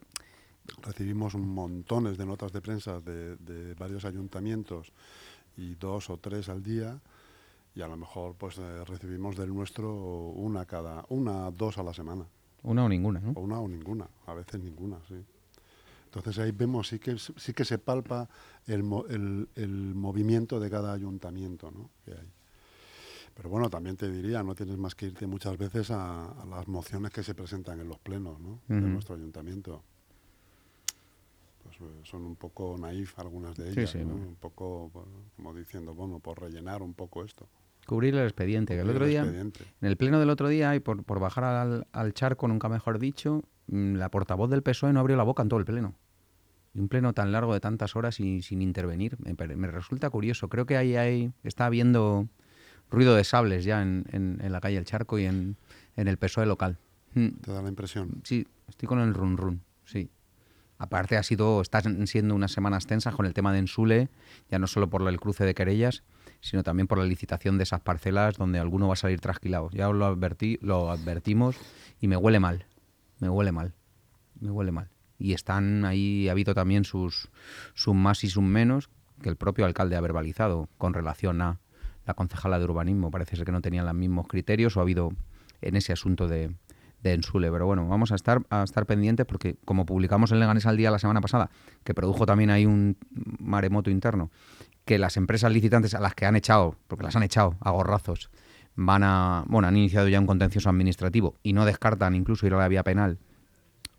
Recibimos 0.81 1.35
montones 1.35 2.17
de 2.17 2.25
notas 2.25 2.51
de 2.51 2.61
prensa 2.61 2.99
de, 2.99 3.35
de 3.37 3.73
varios 3.75 4.05
ayuntamientos 4.05 4.91
y 5.57 5.75
dos 5.75 6.09
o 6.09 6.17
tres 6.17 6.49
al 6.49 6.63
día 6.63 6.99
y 7.75 7.81
a 7.81 7.87
lo 7.87 7.97
mejor 7.97 8.35
pues 8.35 8.57
eh, 8.57 8.85
recibimos 8.85 9.37
del 9.37 9.53
nuestro 9.53 9.93
una 10.29 10.65
cada 10.65 11.05
una 11.09 11.51
dos 11.51 11.77
a 11.77 11.83
la 11.83 11.93
semana 11.93 12.25
una 12.63 12.85
o 12.85 12.89
ninguna 12.89 13.19
¿no? 13.19 13.31
o 13.31 13.41
una 13.41 13.59
o 13.59 13.67
ninguna 13.67 14.07
a 14.27 14.33
veces 14.33 14.61
ninguna 14.61 14.97
sí 15.07 15.15
entonces 16.05 16.37
ahí 16.39 16.51
vemos 16.51 16.89
sí 16.89 16.99
que 16.99 17.17
sí 17.17 17.53
que 17.53 17.63
se 17.63 17.77
palpa 17.77 18.27
el, 18.67 18.83
el, 19.09 19.47
el 19.55 19.95
movimiento 19.95 20.59
de 20.59 20.69
cada 20.69 20.93
ayuntamiento 20.93 21.71
¿no? 21.71 21.89
que 22.03 22.11
hay 22.11 22.29
pero 23.33 23.49
bueno 23.49 23.69
también 23.69 23.95
te 23.95 24.11
diría 24.11 24.43
no 24.43 24.53
tienes 24.53 24.77
más 24.77 24.93
que 24.93 25.07
irte 25.07 25.25
muchas 25.25 25.57
veces 25.57 25.91
a, 25.91 26.45
las 26.49 26.67
mociones 26.67 27.11
que 27.11 27.23
se 27.23 27.33
presentan 27.33 27.79
en 27.79 27.87
los 27.87 27.99
plenos 27.99 28.39
¿no? 28.39 28.59
de 28.67 28.81
nuestro 28.81 29.15
ayuntamiento 29.15 29.81
son 32.03 32.23
un 32.23 32.35
poco 32.35 32.77
naif 32.79 33.17
algunas 33.19 33.55
de 33.55 33.69
ellas, 33.69 33.95
un 33.95 34.37
poco 34.39 34.89
pues, 34.93 35.05
como 35.35 35.53
diciendo, 35.53 35.93
bueno, 35.93 36.19
por 36.19 36.39
rellenar 36.39 36.81
un 36.81 36.93
poco 36.93 37.23
esto. 37.23 37.47
Cubrir 37.85 38.15
el 38.15 38.23
expediente. 38.23 38.75
que 38.75 38.81
el 38.81 38.89
otro 38.89 39.05
día, 39.05 39.23
en 39.23 39.51
el 39.81 39.97
pleno 39.97 40.19
del 40.19 40.29
otro 40.29 40.47
día, 40.47 40.75
y 40.75 40.79
por, 40.79 41.03
por 41.03 41.19
bajar 41.19 41.43
al, 41.43 41.87
al, 41.91 42.13
charco, 42.13 42.47
nunca 42.47 42.69
mejor 42.69 42.99
dicho, 42.99 43.43
mm, 43.67 43.95
la 43.95 44.09
portavoz 44.09 44.49
del 44.49 44.61
PSOE 44.61 44.93
no 44.93 44.99
abrió 44.99 45.17
la 45.17 45.23
boca 45.23 45.41
en 45.43 45.49
todo 45.49 45.59
el 45.59 45.65
pleno. 45.65 45.95
Y 46.73 46.79
un 46.79 46.87
pleno 46.87 47.13
tan 47.13 47.31
largo 47.31 47.53
de 47.53 47.59
tantas 47.59 47.95
horas 47.95 48.19
y 48.19 48.41
sin 48.41 48.61
intervenir, 48.61 49.17
me, 49.19 49.67
resulta 49.67 50.09
curioso. 50.09 50.47
Creo 50.47 50.65
que 50.65 50.77
ahí, 50.77 50.95
ahí 50.95 51.33
está 51.43 51.65
habiendo 51.65 52.27
ruido 52.89 53.15
de 53.15 53.23
sables 53.23 53.65
ya 53.65 53.81
en, 53.81 54.05
en, 54.11 54.51
la 54.51 54.61
calle 54.61 54.77
El 54.77 54.85
Charco 54.85 55.19
y 55.19 55.25
en, 55.25 55.57
en 55.97 56.07
el 56.07 56.17
PSOE 56.17 56.45
local. 56.45 56.77
¿Te 57.13 57.51
da 57.51 57.61
la 57.61 57.69
impresión? 57.69 58.21
Sí, 58.23 58.47
estoy 58.69 58.87
con 58.87 58.99
el 58.99 59.13
run 59.13 59.35
run, 59.35 59.61
sí. 59.83 60.09
Aparte 60.81 61.15
ha 61.15 61.21
sido, 61.21 61.61
están 61.61 62.07
siendo 62.07 62.33
unas 62.33 62.53
semanas 62.53 62.87
tensas 62.87 63.13
con 63.13 63.27
el 63.27 63.35
tema 63.35 63.53
de 63.53 63.59
Ensule, 63.59 64.09
ya 64.49 64.57
no 64.57 64.65
solo 64.65 64.89
por 64.89 65.07
el 65.07 65.19
cruce 65.19 65.45
de 65.45 65.53
querellas, 65.53 66.01
sino 66.39 66.63
también 66.63 66.87
por 66.87 66.97
la 66.97 67.03
licitación 67.03 67.59
de 67.59 67.65
esas 67.65 67.81
parcelas 67.81 68.35
donde 68.35 68.57
alguno 68.57 68.87
va 68.87 68.93
a 68.93 68.95
salir 68.95 69.19
trasquilado. 69.19 69.69
Ya 69.73 69.89
os 69.89 69.95
lo, 69.95 70.07
advertí, 70.07 70.57
lo 70.59 70.89
advertimos 70.89 71.55
y 71.99 72.07
me 72.07 72.17
huele 72.17 72.39
mal, 72.39 72.65
me 73.19 73.29
huele 73.29 73.51
mal, 73.51 73.75
me 74.39 74.49
huele 74.49 74.71
mal. 74.71 74.89
Y 75.19 75.33
están 75.33 75.85
ahí, 75.85 76.27
ha 76.29 76.31
habido 76.31 76.55
también 76.55 76.83
sus, 76.83 77.29
sus 77.75 77.93
más 77.93 78.23
y 78.23 78.29
sus 78.31 78.41
menos 78.41 78.89
que 79.21 79.29
el 79.29 79.35
propio 79.35 79.67
alcalde 79.67 79.97
ha 79.97 80.01
verbalizado 80.01 80.67
con 80.79 80.95
relación 80.95 81.43
a 81.43 81.59
la 82.07 82.15
concejala 82.15 82.57
de 82.57 82.65
urbanismo. 82.65 83.11
Parece 83.11 83.35
ser 83.35 83.45
que 83.45 83.51
no 83.51 83.61
tenían 83.61 83.85
los 83.85 83.93
mismos 83.93 84.27
criterios 84.27 84.75
o 84.75 84.79
ha 84.79 84.81
habido 84.81 85.11
en 85.61 85.75
ese 85.75 85.93
asunto 85.93 86.27
de, 86.27 86.55
de 87.03 87.13
Ensule. 87.13 87.51
Pero 87.51 87.65
bueno, 87.65 87.87
vamos 87.87 88.11
a 88.11 88.15
estar, 88.15 88.41
a 88.49 88.63
estar 88.63 88.85
pendientes 88.85 89.25
porque 89.25 89.55
como 89.65 89.85
publicamos 89.85 90.31
en 90.31 90.39
Leganés 90.39 90.65
al 90.65 90.77
día 90.77 90.91
la 90.91 90.99
semana 90.99 91.21
pasada, 91.21 91.49
que 91.83 91.93
produjo 91.93 92.25
también 92.25 92.49
ahí 92.49 92.65
un 92.65 92.97
maremoto 93.39 93.89
interno, 93.89 94.31
que 94.85 94.97
las 94.97 95.17
empresas 95.17 95.51
licitantes 95.51 95.93
a 95.93 95.99
las 95.99 96.15
que 96.15 96.25
han 96.25 96.35
echado, 96.35 96.75
porque 96.87 97.03
las 97.03 97.15
han 97.15 97.23
echado 97.23 97.55
a 97.61 97.71
gorrazos, 97.71 98.29
van 98.75 99.03
a, 99.03 99.43
bueno, 99.47 99.67
han 99.67 99.77
iniciado 99.77 100.07
ya 100.07 100.19
un 100.19 100.27
contencioso 100.27 100.69
administrativo 100.69 101.35
y 101.43 101.53
no 101.53 101.65
descartan 101.65 102.15
incluso 102.15 102.47
ir 102.47 102.53
a 102.53 102.57
la 102.57 102.67
vía 102.67 102.83
penal 102.83 103.19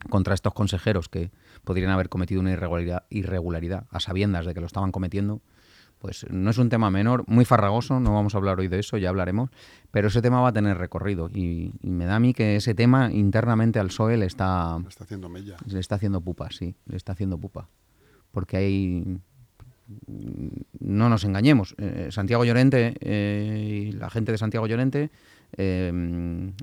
contra 0.09 0.35
estos 0.35 0.55
consejeros 0.55 1.09
que 1.09 1.31
podrían 1.65 1.91
haber 1.91 2.09
cometido 2.09 2.41
una 2.41 2.51
irregularidad, 2.53 3.05
irregularidad 3.11 3.87
a 3.91 4.01
sabiendas 4.01 4.47
de 4.47 4.55
que 4.55 4.61
lo 4.61 4.67
estaban 4.67 4.91
cometiendo, 4.91 5.41
pues 6.03 6.27
no 6.31 6.51
es 6.51 6.59
un 6.59 6.69
tema 6.69 6.91
menor, 6.91 7.23
muy 7.29 7.45
farragoso, 7.45 8.01
no 8.01 8.13
vamos 8.13 8.35
a 8.35 8.39
hablar 8.39 8.59
hoy 8.59 8.67
de 8.67 8.81
eso, 8.81 8.99
ya 8.99 9.09
hablaremos, 9.09 9.51
pero 9.93 10.09
ese 10.09 10.21
tema 10.21 10.41
va 10.41 10.49
a 10.49 10.53
tener 10.53 10.77
recorrido 10.77 11.31
y, 11.33 11.73
me 11.81 12.07
da 12.07 12.17
a 12.17 12.19
mí 12.19 12.35
que 12.35 12.57
ese 12.57 12.75
tema 12.75 13.13
internamente 13.13 13.79
al 13.79 13.87
PSOE 13.87 14.17
le 14.17 14.27
está... 14.27 14.81
Le 14.83 14.89
está 14.89 15.05
haciendo 15.05 15.29
mella. 15.29 15.57
Le 15.65 15.79
está 15.79 15.95
haciendo 15.95 16.21
pupa, 16.21 16.51
sí, 16.51 16.75
le 16.87 16.97
está 16.97 17.13
haciendo 17.13 17.39
pupa. 17.39 17.69
Porque 18.33 18.57
hay 18.57 19.21
no 20.81 21.09
nos 21.09 21.23
engañemos, 21.23 21.77
eh, 21.79 22.09
Santiago 22.11 22.45
Llorente 22.45 22.95
eh, 23.01 23.89
y 23.89 23.93
la 23.93 24.11
gente 24.11 24.33
de 24.33 24.39
Santiago 24.39 24.67
Llorente 24.67 25.11
eh, 25.57 25.93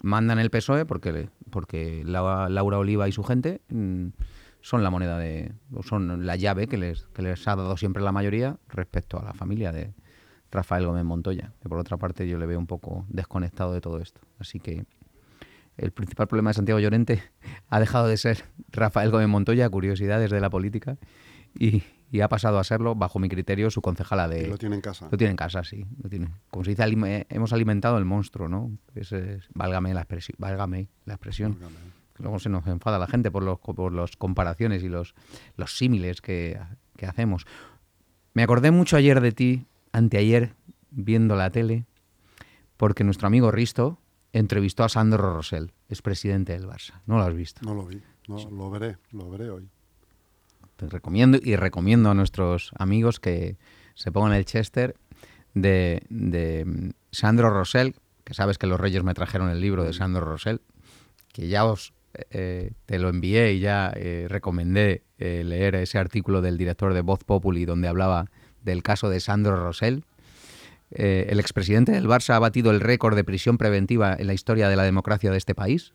mandan 0.02 0.40
el 0.40 0.50
PSOE 0.50 0.86
porque, 0.86 1.30
porque 1.50 2.04
Laura 2.04 2.78
Oliva 2.78 3.08
y 3.08 3.14
su 3.14 3.24
gente 3.24 3.62
mm, 3.70 4.08
son 4.62 4.84
la 4.84 4.90
moneda 4.90 5.18
de, 5.18 5.54
son 5.88 6.26
la 6.26 6.36
llave 6.36 6.68
que 6.68 6.78
les, 6.78 7.06
que 7.14 7.22
les 7.22 7.48
ha 7.48 7.56
dado 7.56 7.78
siempre 7.78 8.04
la 8.04 8.12
mayoría 8.12 8.58
respecto 8.68 9.20
a 9.20 9.24
la 9.24 9.34
familia 9.34 9.72
de 9.72 9.94
Rafael 10.52 10.86
Gómez 10.86 11.04
Montoya, 11.04 11.54
que 11.62 11.70
por 11.70 11.80
otra 11.80 11.98
parte 11.98 12.28
yo 12.28 12.38
le 12.38 12.46
veo 12.46 12.60
un 12.60 12.68
poco 12.68 13.06
desconectado 13.10 13.74
de 13.74 13.82
todo 13.82 14.00
esto. 14.00 14.22
Así 14.40 14.60
que 14.60 14.86
el 15.78 15.92
principal 15.92 16.28
problema 16.28 16.50
de 16.50 16.56
Santiago 16.56 16.80
Llorente 16.80 17.24
ha 17.70 17.80
dejado 17.80 18.08
de 18.08 18.18
ser 18.18 18.46
Rafael 18.72 19.12
Gómez 19.12 19.28
Montoya, 19.28 19.70
curiosidades 19.70 20.32
de 20.32 20.42
la 20.42 20.50
política, 20.50 20.98
y, 21.58 21.84
y 22.12 22.22
ha 22.22 22.30
pasado 22.30 22.60
a 22.60 22.64
serlo, 22.64 22.96
bajo 22.96 23.20
mi 23.20 23.30
criterio, 23.30 23.72
su 23.72 23.82
concejala 23.82 24.28
de... 24.28 24.48
lo 24.48 24.58
tiene 24.58 24.76
en 24.76 24.82
casa. 24.82 25.08
Lo 25.12 25.18
tiene 25.18 25.32
en 25.32 25.38
casa, 25.38 25.64
sí. 25.64 25.86
Lo 26.02 26.10
tiene. 26.10 26.30
Como 26.50 26.64
se 26.64 26.72
dice, 26.72 27.26
hemos 27.30 27.54
alimentado 27.54 27.98
el 27.98 28.06
monstruo, 28.06 28.48
¿no? 28.48 28.72
Es, 28.96 29.14
válgame, 29.54 29.94
la 29.94 30.02
expresión, 30.02 30.36
válgame 30.40 30.90
la 31.06 31.14
expresión. 31.14 31.58
Luego 32.20 32.40
se 32.40 32.50
nos 32.50 32.68
enfada 32.68 33.00
la 33.00 33.08
gente 33.08 33.32
por 33.32 33.44
los 33.44 33.60
por 33.60 33.94
las 33.94 34.16
comparaciones 34.16 34.84
y 34.84 34.90
los, 34.90 35.16
los 35.56 35.78
símiles 35.78 36.22
que, 36.22 36.60
que 36.96 37.06
hacemos. 37.06 37.46
Me 38.34 38.44
acordé 38.44 38.72
mucho 38.72 38.98
ayer 38.98 39.22
de 39.22 39.32
ti, 39.32 39.66
anteayer, 39.92 40.54
viendo 40.92 41.36
la 41.36 41.50
tele, 41.50 41.86
porque 42.78 43.04
nuestro 43.04 43.28
amigo 43.28 43.52
Risto 43.52 44.00
entrevistó 44.34 44.84
a 44.84 44.90
Sandro 44.90 45.34
Rosell, 45.34 45.74
es 45.88 46.02
presidente 46.02 46.54
del 46.54 46.68
Barça. 46.68 47.02
¿No 47.06 47.18
lo 47.18 47.24
has 47.24 47.34
visto? 47.34 47.62
No 47.64 47.74
lo 47.74 47.86
vi, 47.86 48.02
no, 48.28 48.38
lo 48.50 48.70
veré, 48.70 48.98
lo 49.12 49.30
veré 49.30 49.50
hoy. 49.50 49.70
Te 50.76 50.88
recomiendo 50.88 51.40
y 51.42 51.56
recomiendo 51.56 52.10
a 52.10 52.14
nuestros 52.14 52.72
amigos 52.78 53.20
que 53.20 53.58
se 53.96 54.12
pongan 54.12 54.34
el 54.34 54.46
Chester 54.46 54.96
de, 55.54 56.04
de 56.10 56.94
Sandro 57.12 57.50
Rosell, 57.50 57.96
que 58.24 58.34
sabes 58.34 58.58
que 58.58 58.68
los 58.68 58.80
Reyes 58.80 59.04
me 59.04 59.14
trajeron 59.14 59.50
el 59.50 59.60
libro 59.60 59.84
de 59.84 59.92
Sandro 59.92 60.24
Rosell, 60.24 60.62
que 61.34 61.48
ya 61.48 61.66
os 61.66 61.94
eh, 62.30 62.72
te 62.86 63.00
lo 63.00 63.10
envié 63.10 63.54
y 63.54 63.60
ya 63.60 63.92
eh, 63.96 64.28
recomendé 64.30 65.04
eh, 65.18 65.44
leer 65.46 65.76
ese 65.76 65.98
artículo 65.98 66.42
del 66.42 66.58
director 66.58 66.94
de 66.94 67.02
Voz 67.02 67.24
Populi 67.24 67.66
donde 67.66 67.88
hablaba 67.88 68.26
del 68.64 68.84
caso 68.84 69.10
de 69.10 69.20
Sandro 69.20 69.56
Rosell. 69.56 70.04
el 70.92 71.40
expresidente 71.40 71.92
del 71.92 72.08
Barça 72.08 72.34
ha 72.34 72.40
batido 72.40 72.72
el 72.72 72.80
récord 72.80 73.16
de 73.16 73.24
prisión 73.24 73.58
preventiva 73.58 74.16
en 74.18 74.28
la 74.28 74.34
historia 74.34 74.70
de 74.70 74.76
la 74.76 74.84
democracia 74.84 75.32
de 75.32 75.38
este 75.38 75.56
país. 75.56 75.94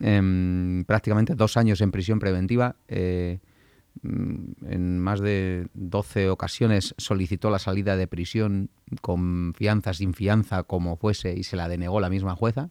Em, 0.00 0.84
prácticamente 0.84 1.34
dos 1.34 1.56
años 1.56 1.80
en 1.80 1.90
prisión 1.90 2.18
preventiva. 2.18 2.76
Mm, 4.02 4.52
en 4.68 4.98
más 4.98 5.20
de 5.20 5.68
12 5.74 6.28
ocasiones 6.28 6.94
solicitó 6.98 7.50
la 7.50 7.58
salida 7.58 7.96
de 7.96 8.06
prisión 8.06 8.70
con 9.00 9.54
fianza, 9.54 9.94
sin 9.94 10.12
fianza, 10.12 10.64
como 10.64 10.96
fuese, 10.96 11.34
y 11.34 11.44
se 11.44 11.56
la 11.56 11.68
denegó 11.68 12.00
la 12.00 12.10
misma 12.10 12.34
jueza. 12.34 12.70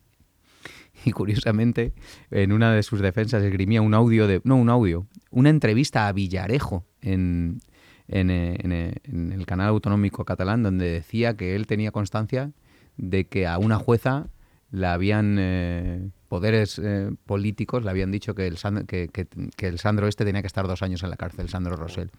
Y 1.03 1.11
curiosamente, 1.11 1.93
en 2.31 2.51
una 2.51 2.73
de 2.73 2.81
sus 2.81 3.01
defensas 3.01 3.43
esgrimía 3.43 3.81
un 3.81 3.93
audio 3.93 4.27
de. 4.27 4.41
No, 4.43 4.55
un 4.55 4.69
audio, 4.69 5.07
una 5.29 5.49
entrevista 5.49 6.07
a 6.07 6.13
Villarejo 6.13 6.85
en, 7.01 7.59
en, 8.07 8.29
en 8.29 9.31
el 9.31 9.45
canal 9.45 9.67
autonómico 9.69 10.23
catalán, 10.25 10.63
donde 10.63 10.89
decía 10.89 11.35
que 11.35 11.55
él 11.55 11.67
tenía 11.67 11.91
constancia 11.91 12.51
de 12.97 13.27
que 13.27 13.45
a 13.45 13.57
una 13.57 13.77
jueza 13.77 14.29
la 14.71 14.93
habían 14.93 15.37
eh, 15.39 16.09
poderes 16.27 16.79
eh, 16.79 17.09
políticos 17.25 17.83
le 17.83 17.89
habían 17.89 18.11
dicho 18.11 18.35
que 18.35 18.47
el, 18.47 18.57
que, 18.87 19.09
que, 19.09 19.67
el 19.67 19.79
Sandro 19.79 20.07
este 20.07 20.25
tenía 20.25 20.41
que 20.41 20.47
estar 20.47 20.67
dos 20.67 20.81
años 20.81 21.03
en 21.03 21.09
la 21.09 21.17
cárcel, 21.17 21.49
Sandro 21.49 21.75
Rosell. 21.75 22.11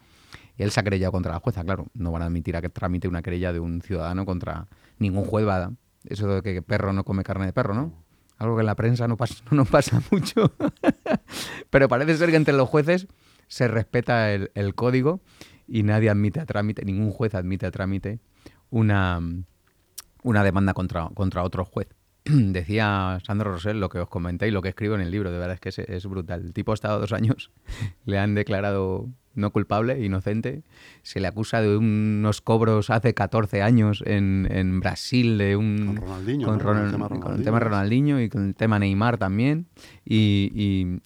Y 0.57 0.63
él 0.63 0.71
se 0.71 0.79
ha 0.79 0.83
querellado 0.83 1.11
contra 1.11 1.33
la 1.33 1.39
jueza, 1.39 1.63
claro. 1.63 1.87
No 1.93 2.11
van 2.11 2.23
a 2.23 2.25
admitir 2.25 2.55
a 2.55 2.61
que 2.61 2.69
tramite 2.69 3.07
una 3.07 3.21
querella 3.21 3.53
de 3.53 3.59
un 3.59 3.81
ciudadano 3.81 4.25
contra 4.25 4.67
ningún 4.97 5.23
juez. 5.23 5.47
Va, 5.47 5.71
eso 6.05 6.27
de 6.27 6.41
que 6.41 6.63
perro 6.63 6.93
no 6.93 7.03
come 7.03 7.23
carne 7.23 7.45
de 7.45 7.53
perro, 7.53 7.75
¿no? 7.75 7.93
Algo 8.37 8.55
que 8.55 8.61
en 8.61 8.67
la 8.67 8.75
prensa 8.75 9.07
no 9.07 9.17
pasa, 9.17 9.43
no 9.51 9.65
pasa 9.65 10.01
mucho. 10.11 10.53
Pero 11.69 11.87
parece 11.87 12.17
ser 12.17 12.29
que 12.29 12.35
entre 12.35 12.53
los 12.53 12.69
jueces 12.69 13.07
se 13.47 13.67
respeta 13.67 14.33
el, 14.33 14.75
código 14.75 15.21
y 15.67 15.83
nadie 15.83 16.09
admite 16.09 16.39
a 16.39 16.45
trámite, 16.45 16.85
ningún 16.85 17.11
juez 17.11 17.33
admite 17.35 17.65
a 17.65 17.71
trámite 17.71 18.19
una, 18.69 19.21
una 20.23 20.43
demanda 20.43 20.73
contra, 20.73 21.09
contra 21.13 21.43
otro 21.43 21.65
juez. 21.65 21.87
decía 22.25 23.19
Sandro 23.25 23.53
Rosell 23.53 23.79
lo 23.79 23.89
que 23.89 23.99
os 23.99 24.09
comenté 24.09 24.47
y 24.47 24.51
lo 24.51 24.61
que 24.61 24.69
escribo 24.69 24.95
en 24.95 25.01
el 25.01 25.11
libro, 25.11 25.31
de 25.31 25.37
verdad 25.37 25.57
es 25.63 25.75
que 25.75 25.85
es, 25.87 26.05
brutal. 26.05 26.41
El 26.41 26.53
tipo 26.53 26.71
ha 26.71 26.75
estado 26.75 26.99
dos 26.99 27.13
años, 27.13 27.51
le 28.05 28.19
han 28.19 28.35
declarado 28.35 29.09
no 29.37 29.51
culpable, 29.51 30.03
inocente, 30.03 30.63
se 31.03 31.19
le 31.19 31.27
acusa 31.27 31.61
de 31.61 31.77
unos 31.77 32.41
cobros 32.41 32.89
hace 32.89 33.13
14 33.13 33.61
años 33.61 34.03
en, 34.05 34.79
Brasil 34.79 35.37
de 35.37 35.55
un... 35.55 35.85
Con 35.85 35.97
Ronaldinho, 35.97 36.47
con, 36.47 36.77
el, 36.77 37.43
tema 37.43 37.59
Ronaldinho. 37.59 38.19
y 38.19 38.29
con 38.29 38.47
el 38.47 38.55
tema 38.55 38.79
Neymar 38.79 39.17
también, 39.17 39.67
y, 40.05 41.01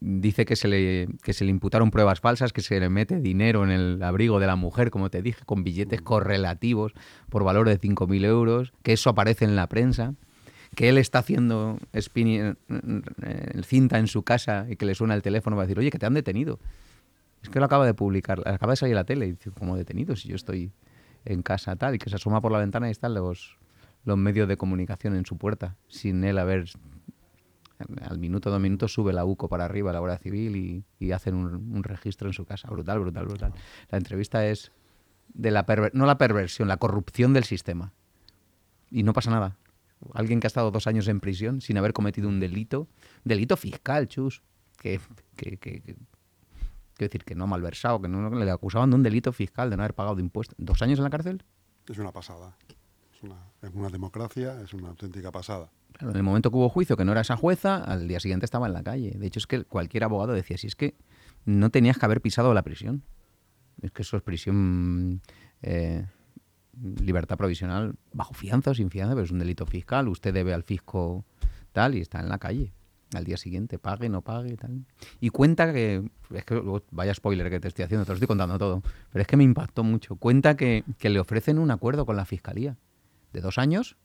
dice 0.00 0.44
que 0.44 0.56
se, 0.56 0.68
le, 0.68 1.08
que 1.22 1.32
se 1.32 1.44
le 1.44 1.50
imputaron 1.50 1.90
pruebas 1.90 2.20
falsas, 2.20 2.52
que 2.52 2.62
se 2.62 2.78
le 2.78 2.88
mete 2.88 3.20
dinero 3.20 3.64
en 3.64 3.70
el 3.70 4.02
abrigo 4.02 4.38
de 4.38 4.46
la 4.46 4.56
mujer, 4.56 4.90
como 4.90 5.10
te 5.10 5.22
dije, 5.22 5.44
con 5.44 5.64
billetes 5.64 6.02
correlativos 6.02 6.92
por 7.28 7.44
valor 7.44 7.68
de 7.68 7.80
5.000 7.80 8.24
euros, 8.24 8.72
que 8.82 8.92
eso 8.92 9.10
aparece 9.10 9.44
en 9.44 9.56
la 9.56 9.66
prensa 9.66 10.14
que 10.74 10.88
él 10.88 10.98
está 10.98 11.20
haciendo 11.20 11.78
spinning, 11.98 12.56
cinta 13.64 13.98
en 13.98 14.06
su 14.06 14.22
casa 14.22 14.66
y 14.68 14.76
que 14.76 14.86
le 14.86 14.94
suena 14.94 15.14
el 15.14 15.22
teléfono 15.22 15.56
para 15.56 15.66
decir, 15.66 15.78
oye, 15.78 15.90
que 15.90 15.98
te 15.98 16.06
han 16.06 16.14
detenido. 16.14 16.58
Es 17.42 17.48
que 17.48 17.58
lo 17.58 17.64
acaba 17.64 17.86
de 17.86 17.94
publicar, 17.94 18.40
acaba 18.46 18.72
de 18.72 18.76
salir 18.76 18.94
la 18.94 19.04
tele 19.04 19.26
y 19.26 19.32
dice, 19.32 19.50
como 19.50 19.76
detenido, 19.76 20.16
si 20.16 20.28
yo 20.28 20.36
estoy 20.36 20.72
en 21.24 21.42
casa 21.42 21.76
tal, 21.76 21.94
y 21.94 21.98
que 21.98 22.10
se 22.10 22.16
asoma 22.16 22.40
por 22.40 22.52
la 22.52 22.58
ventana 22.58 22.88
y 22.88 22.90
están 22.90 23.14
los, 23.14 23.58
los 24.04 24.18
medios 24.18 24.48
de 24.48 24.56
comunicación 24.56 25.14
en 25.14 25.24
su 25.24 25.36
puerta, 25.36 25.76
sin 25.88 26.24
él 26.24 26.38
haber... 26.38 26.66
Al 28.02 28.18
minuto, 28.18 28.50
dos 28.50 28.60
minutos 28.60 28.92
sube 28.92 29.14
la 29.14 29.24
UCO 29.24 29.48
para 29.48 29.64
arriba, 29.64 29.90
la 29.90 30.00
Guardia 30.00 30.18
Civil, 30.18 30.84
y, 30.98 31.12
hacen 31.12 31.34
un, 31.34 31.82
registro 31.82 32.28
en 32.28 32.34
su 32.34 32.44
casa. 32.44 32.68
Brutal, 32.68 32.98
brutal, 32.98 33.24
brutal. 33.24 33.54
La 33.88 33.96
entrevista 33.96 34.46
es 34.46 34.70
de 35.32 35.50
la 35.50 35.64
no 35.94 36.04
la 36.04 36.18
perversión, 36.18 36.68
la 36.68 36.76
corrupción 36.76 37.32
del 37.32 37.44
sistema. 37.44 37.94
Y 38.90 39.02
no 39.02 39.14
pasa 39.14 39.30
nada. 39.30 39.56
Alguien 40.12 40.40
que 40.40 40.46
ha 40.46 40.48
estado 40.48 40.70
dos 40.70 40.86
años 40.86 41.08
en 41.08 41.20
prisión 41.20 41.62
sin 41.62 41.78
haber 41.78 41.94
cometido 41.94 42.28
un 42.28 42.38
delito, 42.38 42.86
delito 43.24 43.56
fiscal, 43.56 44.08
chus, 44.08 44.42
que, 44.78 45.00
que, 45.36 45.96
Quiero 47.00 47.08
decir, 47.12 47.24
que 47.24 47.34
no 47.34 47.46
malversado, 47.46 48.02
que 48.02 48.08
no, 48.08 48.28
le 48.28 48.50
acusaban 48.50 48.90
de 48.90 48.96
un 48.96 49.02
delito 49.02 49.32
fiscal, 49.32 49.70
de 49.70 49.76
no 49.78 49.82
haber 49.84 49.94
pagado 49.94 50.20
impuestos. 50.20 50.54
¿Dos 50.58 50.82
años 50.82 50.98
en 50.98 51.04
la 51.04 51.08
cárcel? 51.08 51.42
Es 51.88 51.96
una 51.96 52.12
pasada. 52.12 52.54
Es 53.10 53.22
una, 53.22 53.36
una 53.72 53.88
democracia, 53.88 54.60
es 54.60 54.74
una 54.74 54.90
auténtica 54.90 55.32
pasada. 55.32 55.70
en 55.98 56.14
el 56.14 56.22
momento 56.22 56.50
que 56.50 56.58
hubo 56.58 56.68
juicio, 56.68 56.98
que 56.98 57.06
no 57.06 57.12
era 57.12 57.22
esa 57.22 57.38
jueza, 57.38 57.76
al 57.76 58.06
día 58.06 58.20
siguiente 58.20 58.44
estaba 58.44 58.66
en 58.66 58.74
la 58.74 58.82
calle. 58.82 59.12
De 59.12 59.26
hecho, 59.26 59.38
es 59.38 59.46
que 59.46 59.64
cualquier 59.64 60.04
abogado 60.04 60.34
decía, 60.34 60.58
si 60.58 60.66
es 60.66 60.76
que 60.76 60.94
no 61.46 61.70
tenías 61.70 61.96
que 61.96 62.04
haber 62.04 62.20
pisado 62.20 62.52
la 62.52 62.60
prisión. 62.60 63.02
Es 63.80 63.92
que 63.92 64.02
eso 64.02 64.18
es 64.18 64.22
prisión, 64.22 65.22
eh, 65.62 66.04
libertad 66.82 67.38
provisional, 67.38 67.94
bajo 68.12 68.34
fianza 68.34 68.72
o 68.72 68.74
sin 68.74 68.90
fianza, 68.90 69.14
pero 69.14 69.24
es 69.24 69.30
un 69.30 69.38
delito 69.38 69.64
fiscal. 69.64 70.06
Usted 70.06 70.34
debe 70.34 70.52
al 70.52 70.64
fisco 70.64 71.24
tal 71.72 71.94
y 71.94 72.02
está 72.02 72.20
en 72.20 72.28
la 72.28 72.36
calle 72.36 72.74
al 73.14 73.24
día 73.24 73.36
siguiente, 73.36 73.78
pague, 73.78 74.08
no 74.08 74.22
pague, 74.22 74.56
tal. 74.56 74.84
Y 75.20 75.30
cuenta 75.30 75.72
que, 75.72 76.02
es 76.32 76.44
que 76.44 76.62
vaya 76.90 77.14
spoiler 77.14 77.50
que 77.50 77.60
te 77.60 77.68
estoy 77.68 77.84
haciendo, 77.84 78.04
te 78.04 78.10
lo 78.10 78.14
estoy 78.14 78.28
contando 78.28 78.58
todo, 78.58 78.82
pero 79.12 79.22
es 79.22 79.26
que 79.26 79.36
me 79.36 79.44
impactó 79.44 79.84
mucho. 79.84 80.16
Cuenta 80.16 80.56
que, 80.56 80.84
le 81.00 81.20
ofrecen 81.20 81.58
un 81.58 81.70
acuerdo 81.70 82.06
con 82.06 82.16
la 82.16 82.24
fiscalía 82.24 82.76
de 83.32 83.40
dos 83.40 83.58
años 83.58 83.96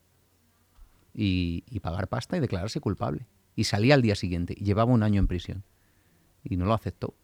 y, 1.14 1.64
y, 1.70 1.80
pagar 1.80 2.08
pasta 2.08 2.38
y 2.38 2.40
declararse 2.40 2.80
culpable. 2.80 3.26
Y 3.56 3.66
salía 3.66 3.96
al 3.96 4.02
día 4.02 4.16
siguiente 4.16 4.54
y 4.58 4.64
llevaba 4.64 4.92
un 4.92 5.04
año 5.04 5.20
en 5.20 5.28
prisión. 5.28 5.64
Y 6.44 6.58
no 6.58 6.66
lo 6.66 6.74
aceptó. 6.74 7.16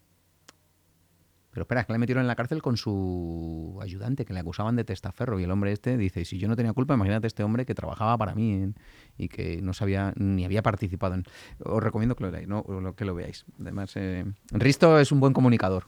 Pero 1.51 1.63
espera, 1.63 1.81
es 1.81 1.87
que 1.87 1.93
le 1.93 1.99
metieron 1.99 2.21
en 2.21 2.27
la 2.27 2.35
cárcel 2.35 2.61
con 2.61 2.77
su 2.77 3.77
ayudante, 3.81 4.23
que 4.25 4.33
le 4.33 4.39
acusaban 4.39 4.77
de 4.77 4.85
testaferro. 4.85 5.39
Y 5.39 5.43
el 5.43 5.51
hombre 5.51 5.73
este 5.73 5.97
dice, 5.97 6.23
si 6.23 6.37
yo 6.37 6.47
no 6.47 6.55
tenía 6.55 6.71
culpa, 6.71 6.93
imagínate 6.93 7.27
este 7.27 7.43
hombre 7.43 7.65
que 7.65 7.75
trabajaba 7.75 8.17
para 8.17 8.33
mí 8.33 8.73
y 9.17 9.27
que 9.27 9.61
no 9.61 9.73
sabía 9.73 10.13
ni 10.15 10.45
había 10.45 10.63
participado. 10.63 11.15
En... 11.15 11.23
Os 11.63 11.83
recomiendo 11.83 12.15
que 12.15 12.23
lo 12.23 12.31
leáis, 12.31 12.47
¿no? 12.47 12.63
que 12.95 13.03
lo 13.03 13.13
veáis. 13.13 13.45
Además, 13.59 13.91
eh, 13.95 14.23
Risto 14.51 14.97
es 14.97 15.11
un 15.11 15.19
buen 15.19 15.33
comunicador. 15.33 15.87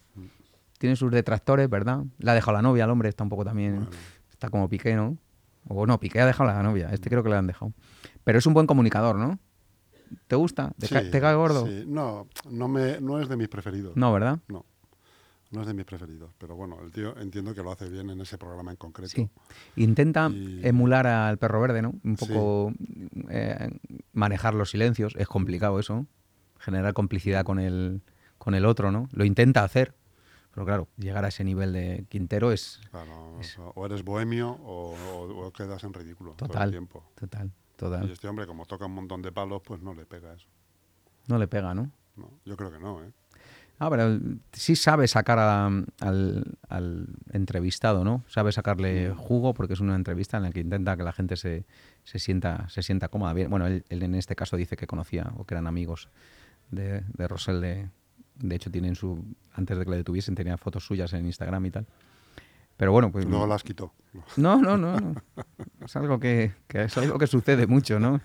Tiene 0.79 0.97
sus 0.97 1.11
detractores, 1.11 1.69
¿verdad? 1.69 2.03
Le 2.17 2.31
ha 2.31 2.33
dejado 2.33 2.57
la 2.57 2.61
novia, 2.61 2.83
el 2.83 2.89
hombre 2.89 3.07
está 3.07 3.23
un 3.23 3.29
poco 3.29 3.45
también... 3.45 3.87
Está 4.29 4.49
como 4.49 4.67
Piqué, 4.67 4.95
¿no? 4.95 5.17
O 5.69 5.85
no, 5.85 5.97
Piqué 6.01 6.19
ha 6.19 6.25
dejado 6.25 6.51
la 6.51 6.61
novia. 6.61 6.89
Este 6.91 7.09
creo 7.09 7.23
que 7.23 7.29
le 7.29 7.37
han 7.37 7.47
dejado. 7.47 7.71
Pero 8.25 8.39
es 8.39 8.45
un 8.45 8.53
buen 8.53 8.67
comunicador, 8.67 9.15
¿no? 9.15 9.39
¿Te 10.27 10.35
gusta? 10.35 10.73
¿Te, 10.77 11.21
cae 11.21 11.35
gordo? 11.35 11.65
Sí, 11.65 11.85
no, 11.87 12.27
no, 12.49 12.67
me, 12.67 12.99
no 12.99 13.21
es 13.21 13.29
de 13.29 13.37
mis 13.37 13.47
preferidos. 13.47 13.95
No, 13.95 14.11
¿verdad? 14.11 14.39
No. 14.49 14.65
No 15.53 15.61
es 15.61 15.67
de 15.67 15.75
mis 15.75 15.85
preferidos, 15.85 16.31
pero 16.39 16.55
bueno, 16.55 16.79
el 16.81 16.91
tío 16.91 17.15
entiendo 17.15 17.53
que 17.53 17.61
lo 17.61 17.71
hace 17.71 17.87
bien 17.87 18.09
en 18.09 18.19
ese 18.19 18.39
programa 18.39 18.71
en 18.71 18.77
concreto. 18.77 19.11
Sí. 19.13 19.29
Intenta 19.75 20.31
emular 20.63 21.05
al 21.05 21.37
perro 21.37 21.61
verde, 21.61 21.83
¿no? 21.83 21.93
Un 22.03 22.15
poco 22.15 22.73
eh, 23.29 23.69
manejar 24.13 24.55
los 24.55 24.71
silencios. 24.71 25.13
Es 25.15 25.27
complicado 25.27 25.79
eso. 25.79 26.07
Generar 26.57 26.93
complicidad 26.93 27.45
con 27.45 27.59
el, 27.59 28.01
con 28.39 28.55
el 28.55 28.65
otro, 28.65 28.91
¿no? 28.91 29.07
Lo 29.11 29.25
intenta 29.25 29.63
hacer. 29.63 29.93
Pero 30.55 30.65
claro, 30.65 30.87
llegar 30.97 31.23
a 31.23 31.27
ese 31.27 31.43
nivel 31.43 31.71
de 31.71 32.07
Quintero 32.09 32.51
es. 32.51 32.81
Claro, 32.89 33.39
o 33.75 33.85
eres 33.85 34.03
bohemio 34.03 34.57
o, 34.63 35.51
quedas 35.55 35.83
en 35.83 35.93
ridículo 35.93 36.31
total, 36.31 36.51
todo 36.51 36.63
el 36.63 36.71
tiempo. 36.71 37.03
Total, 37.13 37.51
total. 37.75 38.09
Y 38.09 38.11
este 38.11 38.27
hombre, 38.27 38.47
como 38.47 38.65
toca 38.65 38.87
un 38.87 38.93
montón 38.93 39.21
de 39.21 39.31
palos, 39.31 39.61
pues 39.63 39.83
no 39.83 39.93
le 39.93 40.07
pega 40.07 40.33
eso. 40.33 40.47
No 41.27 41.37
le 41.37 41.47
pega, 41.47 41.75
¿no? 41.75 41.91
No, 42.15 42.39
yo 42.43 42.57
creo 42.57 42.71
que 42.71 42.79
no, 42.79 43.03
¿eh? 43.03 43.11
Ah, 43.83 43.89
pero 43.89 44.17
sí 44.53 44.77
sabe 44.77 45.09
sacar 45.09 45.39
al, 45.39 45.85
entrevistado, 47.33 48.05
¿no? 48.05 48.23
Sabe 48.29 48.53
sacarle 48.53 49.13
jugo 49.13 49.53
porque 49.53 49.73
es 49.73 49.81
una 49.81 49.95
entrevista 49.95 50.37
en 50.37 50.43
la 50.43 50.51
que 50.51 50.61
intenta 50.61 50.95
que 50.95 51.03
la 51.03 51.11
gente 51.11 51.35
se, 51.35 51.65
se 52.05 52.17
sienta, 52.17 52.69
se 52.69 52.81
sienta 52.81 53.09
cómoda. 53.09 53.33
Bien, 53.33 53.49
bueno, 53.49 53.67
él, 53.67 53.83
en 53.89 54.15
este 54.15 54.37
caso 54.37 54.55
dice 54.55 54.77
que 54.77 54.87
conocía 54.87 55.33
o 55.35 55.43
que 55.43 55.55
eran 55.55 55.67
amigos 55.67 56.07
de, 56.71 57.03
de 57.13 57.27
Rosell. 57.27 57.59
De, 57.59 57.89
de 58.35 58.55
hecho, 58.55 58.71
tienen 58.71 58.95
su 58.95 59.21
antes 59.51 59.77
de 59.77 59.83
que 59.83 59.91
le 59.91 59.97
detuviesen, 59.97 60.33
tenía 60.33 60.55
fotos 60.55 60.85
suyas 60.85 61.11
en 61.11 61.25
Instagram 61.25 61.65
y 61.65 61.71
tal. 61.71 61.85
Pero 62.77 62.93
bueno, 62.93 63.11
pues... 63.11 63.25
No 63.25 63.45
las 63.45 63.63
quitó. 63.63 63.91
No, 64.37 64.61
no, 64.61 64.77
no. 64.77 64.97
no. 64.97 65.15
Es 65.83 65.95
algo 65.97 66.21
que, 66.21 66.53
que 66.69 66.83
es 66.83 66.97
algo 66.97 67.19
que 67.19 67.27
sucede 67.27 67.67
mucho, 67.67 67.99
¿no? 67.99 68.21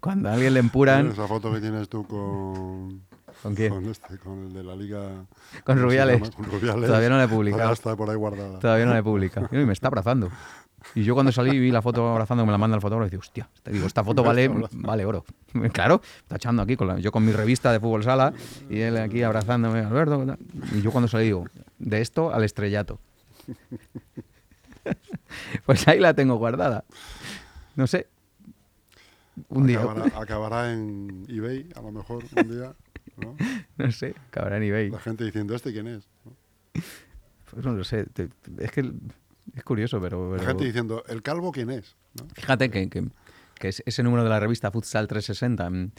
Cuando 0.00 0.28
a 0.28 0.34
alguien 0.34 0.52
le 0.52 0.60
empuran. 0.60 1.06
Esa 1.06 1.26
foto 1.26 1.50
que 1.50 1.60
tienes 1.60 1.88
tú 1.88 2.06
con. 2.06 3.02
¿Con 3.42 3.54
quién? 3.54 3.70
Con 3.72 3.86
este, 3.88 4.18
con 4.18 4.44
el 4.46 4.52
de 4.52 4.64
la 4.64 4.74
liga. 4.76 5.00
Con 5.08 5.26
¿cómo 5.64 5.76
se 5.78 5.82
Rubiales. 5.84 6.30
Con 6.30 6.44
Rubiales. 6.46 6.86
Todavía 6.86 7.08
no 7.10 7.16
la 7.18 7.24
he 7.24 7.28
publicado. 7.28 7.58
Todavía 7.62 7.74
está 7.74 7.96
por 7.96 8.10
ahí 8.10 8.16
guardada. 8.16 8.58
Todavía 8.58 8.86
no 8.86 8.92
la 8.92 8.98
he 8.98 9.02
publicado. 9.02 9.48
Y 9.52 9.56
me 9.64 9.72
está 9.72 9.88
abrazando. 9.88 10.30
Y 10.94 11.02
yo 11.02 11.14
cuando 11.14 11.32
salí 11.32 11.58
vi 11.58 11.70
la 11.72 11.82
foto 11.82 12.08
abrazando, 12.08 12.46
me 12.46 12.52
la 12.52 12.58
manda 12.58 12.76
el 12.76 12.80
fotógrafo 12.80 13.08
y 13.08 13.10
digo, 13.10 13.20
hostia, 13.20 13.48
te 13.62 13.72
digo, 13.72 13.86
esta 13.86 14.04
foto 14.04 14.22
vale, 14.22 14.48
vale 14.72 15.04
oro. 15.04 15.24
Claro, 15.72 16.00
tachando 16.28 16.62
aquí, 16.62 16.76
con 16.76 16.86
la- 16.86 16.98
yo 17.00 17.10
con 17.10 17.24
mi 17.24 17.32
revista 17.32 17.72
de 17.72 17.80
fútbol 17.80 18.04
sala 18.04 18.32
y 18.70 18.78
él 18.80 18.96
aquí 18.98 19.22
abrazándome, 19.22 19.80
Alberto. 19.80 20.36
Y 20.72 20.82
yo 20.82 20.92
cuando 20.92 21.08
salí 21.08 21.24
digo, 21.24 21.44
de 21.78 22.00
esto 22.00 22.32
al 22.32 22.44
estrellato. 22.44 22.98
Pues 25.64 25.86
ahí 25.88 25.98
la 25.98 26.14
tengo 26.14 26.36
guardada. 26.36 26.84
No 27.74 27.86
sé. 27.86 28.06
Un 29.48 29.66
día, 29.66 29.80
acabará 30.14 30.72
en 30.72 31.26
eBay, 31.28 31.68
a 31.74 31.82
lo 31.82 31.90
mejor, 31.92 32.24
un 32.36 32.48
día. 32.48 32.72
¿No? 33.16 33.36
no 33.76 33.90
sé, 33.92 34.14
cabrón 34.30 34.62
eBay. 34.62 34.90
La 34.90 34.98
gente 35.00 35.24
diciendo, 35.24 35.54
¿este 35.54 35.72
quién 35.72 35.86
es? 35.86 36.08
¿no? 36.24 36.32
Pues 37.50 37.64
no 37.64 37.72
lo 37.72 37.84
sé. 37.84 38.04
te- 38.06 38.28
es 38.58 38.70
que 38.70 38.90
es 39.54 39.64
curioso, 39.64 40.00
pero. 40.00 40.36
La 40.36 40.42
gente 40.44 40.64
diciendo, 40.64 41.04
¿el 41.08 41.22
calvo 41.22 41.52
quién 41.52 41.70
es? 41.70 41.96
¿no? 42.20 42.26
Fíjate 42.34 42.70
que, 42.70 42.88
que- 42.90 43.08
que 43.54 43.68
es- 43.68 43.82
ese 43.86 44.02
número 44.02 44.22
de 44.24 44.28
la 44.28 44.38
revista 44.40 44.70
Futsal 44.70 45.06
360, 45.08 45.70
mm, 45.70 45.90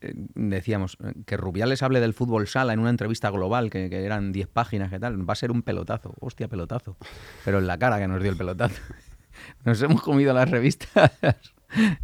eh, 0.00 0.12
decíamos, 0.34 0.96
eh, 1.04 1.12
que 1.26 1.36
Rubiales 1.36 1.82
hable 1.84 2.00
del 2.00 2.12
fútbol 2.14 2.48
sala 2.48 2.72
en 2.72 2.80
una 2.80 2.90
entrevista 2.90 3.30
global, 3.30 3.70
que, 3.70 3.88
que 3.88 4.04
eran 4.04 4.32
10 4.32 4.48
páginas, 4.48 4.90
que 4.90 4.98
tal, 4.98 5.28
va 5.28 5.32
a 5.34 5.36
ser 5.36 5.52
un 5.52 5.62
pelotazo, 5.62 6.14
hostia, 6.20 6.48
pelotazo. 6.48 6.96
Pero 7.44 7.58
en 7.60 7.68
la 7.68 7.78
cara 7.78 7.98
que 8.00 8.08
nos 8.08 8.20
dio 8.20 8.32
el 8.32 8.36
pelotazo. 8.36 8.80
Nos 9.64 9.80
hemos 9.82 10.02
comido 10.02 10.34
las 10.34 10.48
revistas. 10.50 11.10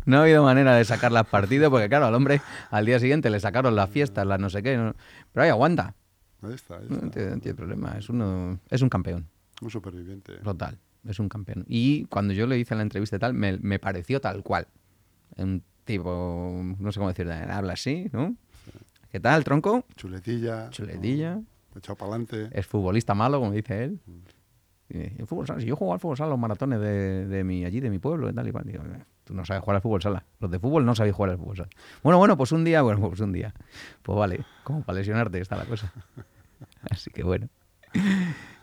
No 0.07 0.19
ha 0.19 0.23
habido 0.23 0.43
manera 0.45 0.75
de 0.75 0.85
sacar 0.85 1.13
las 1.13 1.27
partidas, 1.27 1.71
porque 1.71 1.89
claro, 1.89 2.07
al 2.07 2.15
hombre 2.15 2.41
al 2.71 2.87
día 2.87 2.99
siguiente 3.01 3.31
le 3.31 3.41
sacaron 3.41 3.75
las 3.77 3.91
fiestas, 3.91 4.27
las 4.27 4.41
no 4.41 4.51
sé 4.51 4.63
qué. 4.63 4.77
no- 4.77 4.95
Pero 5.33 5.45
ahí 5.45 5.51
aguanta. 5.51 5.95
Ahí 6.43 6.53
está, 6.55 6.77
ahí 6.79 6.87
No 6.89 6.97
está. 6.97 7.11
tiene, 7.11 7.31
no 7.31 7.39
tiene 7.41 7.55
problema. 7.57 7.97
Es, 7.99 8.09
uno, 8.09 8.59
es 8.71 8.81
un 8.83 8.89
campeón. 8.89 9.27
Un 9.61 9.71
superviviente. 9.71 10.35
Total, 10.39 10.79
es 11.07 11.19
un 11.19 11.29
campeón. 11.29 11.65
Y 11.69 12.05
cuando 12.07 12.33
yo 12.33 12.47
le 12.47 12.59
hice 12.59 12.75
la 12.75 12.83
entrevista 12.83 13.17
y 13.17 13.19
tal, 13.19 13.35
me, 13.35 13.59
me 13.59 13.79
pareció 13.79 14.21
tal 14.21 14.43
cual. 14.43 14.67
Un 15.37 15.63
tipo, 15.85 16.61
no 16.79 16.93
sé 16.93 16.99
cómo 17.01 17.09
decir, 17.09 17.31
habla 17.31 17.73
así, 17.73 18.09
¿no? 18.13 18.35
¿Qué 19.11 19.21
tal, 19.21 19.43
tronco? 19.43 19.85
Chuletilla. 19.97 20.71
Chuletilla. 20.71 21.41
Echado 21.77 21.97
para 21.97 22.11
adelante. 22.13 22.49
Es 22.53 22.67
futbolista 22.67 23.15
malo, 23.15 23.41
como 23.41 23.53
dice 23.53 23.85
él. 23.85 24.01
Y, 24.07 24.21
el 24.91 25.27
fútbol 25.27 25.47
sala, 25.47 25.61
si 25.61 25.67
yo 25.67 25.77
juego 25.77 25.93
al 25.93 26.01
fútbol 26.01 26.17
sala 26.17 26.31
los 26.31 26.39
maratones 26.39 26.81
de, 26.81 27.27
de 27.27 27.45
mi, 27.45 27.65
allí, 27.65 27.81
de 27.81 27.91
mi 27.91 27.99
pueblo, 27.99 28.31
y 28.31 28.33
tal 28.35 28.49
y 28.49 28.53
cual. 28.53 28.65
Digo, 28.65 28.83
"Eh, 28.85 29.05
tú 29.25 29.35
no 29.35 29.45
sabes 29.45 29.63
jugar 29.63 29.77
al 29.77 29.83
fútbol 29.83 30.01
sala. 30.03 30.25
Los 30.41 30.51
de 30.51 30.59
fútbol 30.59 30.85
no 30.87 30.95
sabéis 30.95 31.15
jugar 31.15 31.31
al 31.33 31.39
fútbol 31.39 31.57
sala. 31.57 31.69
Bueno, 32.03 32.19
bueno, 32.19 32.37
pues 32.37 32.53
un 32.53 32.65
día, 32.65 32.81
bueno, 32.83 33.01
pues 33.01 33.21
un 33.21 33.33
día. 33.33 33.53
Pues 34.03 34.19
vale, 34.19 34.45
como 34.65 34.83
para 34.83 34.99
lesionarte 34.99 35.41
está 35.41 35.57
la 35.57 35.65
cosa. 35.67 35.93
Así 36.91 37.11
que 37.11 37.23
bueno. 37.23 37.49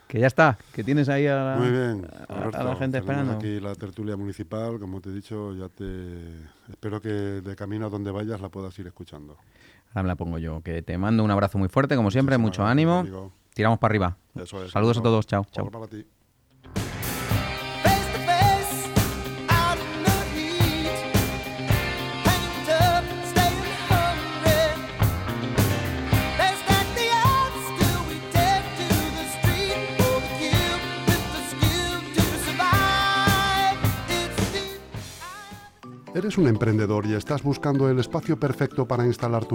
Que 0.08 0.20
ya 0.20 0.28
está, 0.28 0.58
que 0.74 0.84
tienes 0.84 1.10
ahí 1.10 1.26
a 1.26 1.36
la, 1.36 1.56
Muy 1.58 1.72
bien, 1.72 2.08
a- 2.30 2.64
la 2.64 2.76
gente 2.76 3.00
esperando. 3.00 3.34
aquí 3.34 3.60
la 3.60 3.74
tertulia 3.74 4.16
municipal, 4.16 4.80
como 4.80 5.02
te 5.02 5.10
he 5.10 5.14
dicho, 5.14 5.54
ya 5.56 5.68
te 5.68 5.86
espero 6.70 7.02
que 7.02 7.10
de 7.10 7.56
camino 7.56 7.88
a 7.88 7.90
donde 7.90 8.12
vayas 8.12 8.40
la 8.40 8.50
puedas 8.50 8.78
ir 8.78 8.86
escuchando. 8.88 9.36
Ahora 9.90 10.04
me 10.04 10.08
la 10.10 10.16
pongo 10.16 10.38
yo. 10.38 10.62
Que 10.62 10.82
te 10.84 10.98
mando 10.98 11.24
un 11.24 11.32
abrazo 11.32 11.58
muy 11.58 11.70
fuerte, 11.70 11.96
como 11.96 12.12
siempre, 12.12 12.38
Muchísimas 12.38 12.52
mucho 12.52 12.62
gracias, 12.64 12.72
ánimo. 12.72 13.00
amigo. 13.00 13.32
Tiramos 13.56 13.80
para 13.80 13.92
arriba. 13.94 14.18
Eso 14.36 14.64
es. 14.64 14.72
Saludos 14.72 14.98
a 15.00 15.02
todos, 15.02 15.26
chao, 15.26 15.46
chao. 15.52 15.72
para 15.72 15.88
ti. 15.88 16.06
¿Eres 36.16 36.38
un 36.38 36.48
emprendedor 36.48 37.06
y 37.08 37.14
estás 37.14 37.44
buscando 37.44 37.90
el 37.90 38.00
espacio 38.00 38.40
perfecto 38.40 38.88
para 38.88 39.06
instalar 39.06 39.44
tu 39.44 39.54